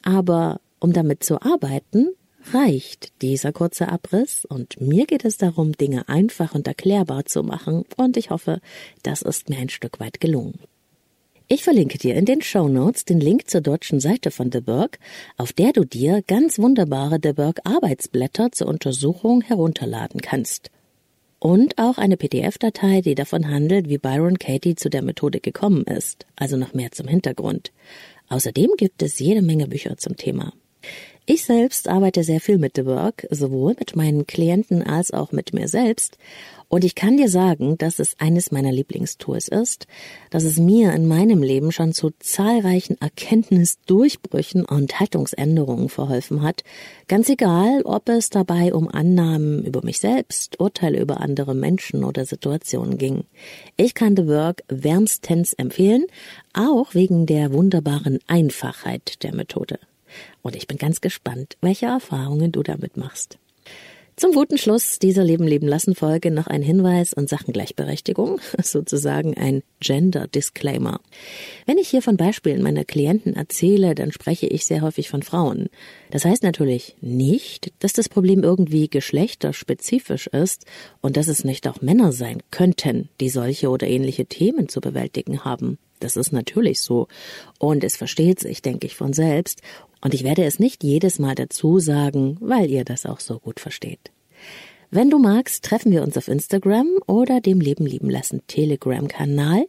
Aber 0.02 0.62
um 0.80 0.94
damit 0.94 1.22
zu 1.22 1.42
arbeiten, 1.42 2.08
reicht 2.50 3.12
dieser 3.20 3.52
kurze 3.52 3.90
Abriss 3.90 4.46
und 4.46 4.80
mir 4.80 5.04
geht 5.04 5.26
es 5.26 5.36
darum, 5.36 5.72
Dinge 5.72 6.08
einfach 6.08 6.54
und 6.54 6.66
erklärbar 6.66 7.26
zu 7.26 7.42
machen 7.42 7.84
und 7.98 8.16
ich 8.16 8.30
hoffe, 8.30 8.60
das 9.02 9.20
ist 9.20 9.50
mir 9.50 9.58
ein 9.58 9.68
Stück 9.68 10.00
weit 10.00 10.18
gelungen. 10.18 10.58
Ich 11.54 11.64
verlinke 11.64 11.98
dir 11.98 12.14
in 12.14 12.24
den 12.24 12.40
Show 12.40 12.66
Notes 12.66 13.04
den 13.04 13.20
Link 13.20 13.50
zur 13.50 13.60
deutschen 13.60 14.00
Seite 14.00 14.30
von 14.30 14.50
The 14.50 14.62
Berg, 14.62 14.98
auf 15.36 15.52
der 15.52 15.74
du 15.74 15.84
dir 15.84 16.22
ganz 16.22 16.58
wunderbare 16.58 17.18
The 17.22 17.34
Berg 17.34 17.60
Arbeitsblätter 17.64 18.52
zur 18.52 18.68
Untersuchung 18.68 19.42
herunterladen 19.42 20.22
kannst. 20.22 20.70
Und 21.38 21.76
auch 21.76 21.98
eine 21.98 22.16
PDF-Datei, 22.16 23.02
die 23.02 23.14
davon 23.14 23.50
handelt, 23.50 23.90
wie 23.90 23.98
Byron 23.98 24.38
Katie 24.38 24.76
zu 24.76 24.88
der 24.88 25.02
Methode 25.02 25.40
gekommen 25.40 25.84
ist, 25.84 26.24
also 26.36 26.56
noch 26.56 26.72
mehr 26.72 26.90
zum 26.90 27.06
Hintergrund. 27.06 27.70
Außerdem 28.30 28.70
gibt 28.78 29.02
es 29.02 29.18
jede 29.18 29.42
Menge 29.42 29.68
Bücher 29.68 29.98
zum 29.98 30.16
Thema. 30.16 30.54
Ich 31.24 31.44
selbst 31.44 31.86
arbeite 31.86 32.24
sehr 32.24 32.40
viel 32.40 32.58
mit 32.58 32.76
The 32.76 32.86
Work, 32.86 33.26
sowohl 33.30 33.76
mit 33.78 33.94
meinen 33.94 34.26
Klienten 34.26 34.82
als 34.82 35.12
auch 35.12 35.30
mit 35.30 35.52
mir 35.52 35.68
selbst. 35.68 36.18
Und 36.72 36.86
ich 36.86 36.94
kann 36.94 37.18
dir 37.18 37.28
sagen, 37.28 37.76
dass 37.76 37.98
es 37.98 38.18
eines 38.18 38.50
meiner 38.50 38.72
Lieblingstools 38.72 39.48
ist, 39.48 39.86
dass 40.30 40.42
es 40.42 40.58
mir 40.58 40.94
in 40.94 41.06
meinem 41.06 41.42
Leben 41.42 41.70
schon 41.70 41.92
zu 41.92 42.12
zahlreichen 42.18 42.98
Erkenntnisdurchbrüchen 42.98 44.64
und 44.64 44.98
Haltungsänderungen 44.98 45.90
verholfen 45.90 46.40
hat. 46.40 46.64
Ganz 47.08 47.28
egal, 47.28 47.82
ob 47.82 48.08
es 48.08 48.30
dabei 48.30 48.72
um 48.72 48.88
Annahmen 48.88 49.62
über 49.62 49.84
mich 49.84 49.98
selbst, 49.98 50.58
Urteile 50.60 50.98
über 50.98 51.20
andere 51.20 51.54
Menschen 51.54 52.04
oder 52.04 52.24
Situationen 52.24 52.96
ging. 52.96 53.24
Ich 53.76 53.92
kann 53.92 54.16
The 54.16 54.26
Work 54.26 54.64
wärmstens 54.68 55.52
empfehlen, 55.52 56.06
auch 56.54 56.94
wegen 56.94 57.26
der 57.26 57.52
wunderbaren 57.52 58.18
Einfachheit 58.28 59.22
der 59.24 59.34
Methode. 59.34 59.78
Und 60.40 60.56
ich 60.56 60.66
bin 60.68 60.78
ganz 60.78 61.02
gespannt, 61.02 61.58
welche 61.60 61.84
Erfahrungen 61.84 62.50
du 62.50 62.62
damit 62.62 62.96
machst. 62.96 63.38
Zum 64.14 64.32
guten 64.32 64.58
Schluss 64.58 64.98
dieser 64.98 65.24
Leben 65.24 65.46
leben 65.46 65.66
lassen 65.66 65.94
Folge 65.94 66.30
noch 66.30 66.46
ein 66.46 66.60
Hinweis 66.60 67.14
in 67.14 67.26
Sachen 67.26 67.52
Gleichberechtigung, 67.52 68.40
sozusagen 68.62 69.34
ein 69.38 69.62
Gender 69.80 70.28
Disclaimer. 70.28 71.00
Wenn 71.64 71.78
ich 71.78 71.88
hier 71.88 72.02
von 72.02 72.18
Beispielen 72.18 72.62
meiner 72.62 72.84
Klienten 72.84 73.34
erzähle, 73.34 73.94
dann 73.94 74.12
spreche 74.12 74.46
ich 74.46 74.66
sehr 74.66 74.82
häufig 74.82 75.08
von 75.08 75.22
Frauen. 75.22 75.70
Das 76.10 76.26
heißt 76.26 76.42
natürlich 76.42 76.94
nicht, 77.00 77.72
dass 77.78 77.94
das 77.94 78.10
Problem 78.10 78.42
irgendwie 78.42 78.88
geschlechterspezifisch 78.88 80.26
ist 80.26 80.66
und 81.00 81.16
dass 81.16 81.28
es 81.28 81.44
nicht 81.44 81.66
auch 81.66 81.80
Männer 81.80 82.12
sein 82.12 82.42
könnten, 82.50 83.08
die 83.18 83.30
solche 83.30 83.70
oder 83.70 83.88
ähnliche 83.88 84.26
Themen 84.26 84.68
zu 84.68 84.82
bewältigen 84.82 85.42
haben. 85.44 85.78
Das 86.02 86.16
ist 86.16 86.32
natürlich 86.32 86.80
so. 86.80 87.08
Und 87.58 87.84
es 87.84 87.96
versteht 87.96 88.40
sich, 88.40 88.62
denke 88.62 88.86
ich, 88.86 88.96
von 88.96 89.12
selbst. 89.12 89.62
Und 90.00 90.14
ich 90.14 90.24
werde 90.24 90.44
es 90.44 90.58
nicht 90.58 90.82
jedes 90.82 91.18
Mal 91.18 91.34
dazu 91.34 91.78
sagen, 91.78 92.36
weil 92.40 92.70
ihr 92.70 92.84
das 92.84 93.06
auch 93.06 93.20
so 93.20 93.38
gut 93.38 93.60
versteht. 93.60 94.10
Wenn 94.90 95.08
du 95.08 95.18
magst, 95.18 95.64
treffen 95.64 95.90
wir 95.90 96.02
uns 96.02 96.18
auf 96.18 96.28
Instagram 96.28 96.86
oder 97.06 97.40
dem 97.40 97.60
Leben 97.60 97.86
lieben 97.86 98.10
lassen 98.10 98.42
Telegram-Kanal. 98.46 99.64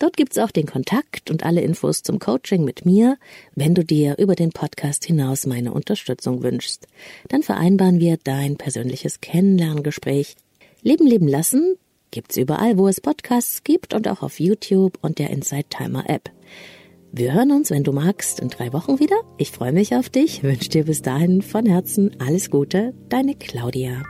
Dort 0.00 0.16
gibt's 0.16 0.38
auch 0.38 0.50
den 0.50 0.66
Kontakt 0.66 1.30
und 1.30 1.44
alle 1.44 1.60
Infos 1.60 2.02
zum 2.02 2.18
Coaching 2.18 2.64
mit 2.64 2.84
mir, 2.84 3.18
wenn 3.54 3.76
du 3.76 3.84
dir 3.84 4.18
über 4.18 4.34
den 4.34 4.50
Podcast 4.50 5.04
hinaus 5.04 5.46
meine 5.46 5.72
Unterstützung 5.72 6.42
wünschst. 6.42 6.88
Dann 7.28 7.44
vereinbaren 7.44 8.00
wir 8.00 8.16
dein 8.16 8.56
persönliches 8.56 9.20
Kennenlerngespräch. 9.20 10.34
Leben 10.82 11.06
leben 11.06 11.28
lassen 11.28 11.76
gibt's 12.10 12.36
überall, 12.36 12.78
wo 12.78 12.88
es 12.88 13.00
Podcasts 13.00 13.62
gibt 13.62 13.94
und 13.94 14.08
auch 14.08 14.22
auf 14.22 14.40
YouTube 14.40 14.98
und 15.02 15.20
der 15.20 15.30
Inside 15.30 15.68
Timer 15.70 16.10
App. 16.10 16.32
Wir 17.12 17.32
hören 17.32 17.52
uns, 17.52 17.70
wenn 17.70 17.84
du 17.84 17.92
magst, 17.92 18.40
in 18.40 18.48
drei 18.48 18.72
Wochen 18.72 18.98
wieder. 18.98 19.16
Ich 19.38 19.50
freue 19.50 19.72
mich 19.72 19.94
auf 19.94 20.10
dich, 20.10 20.42
wünsche 20.42 20.68
dir 20.68 20.84
bis 20.84 21.02
dahin 21.02 21.42
von 21.42 21.66
Herzen 21.66 22.16
alles 22.20 22.50
Gute, 22.50 22.94
deine 23.08 23.34
Claudia. 23.34 24.02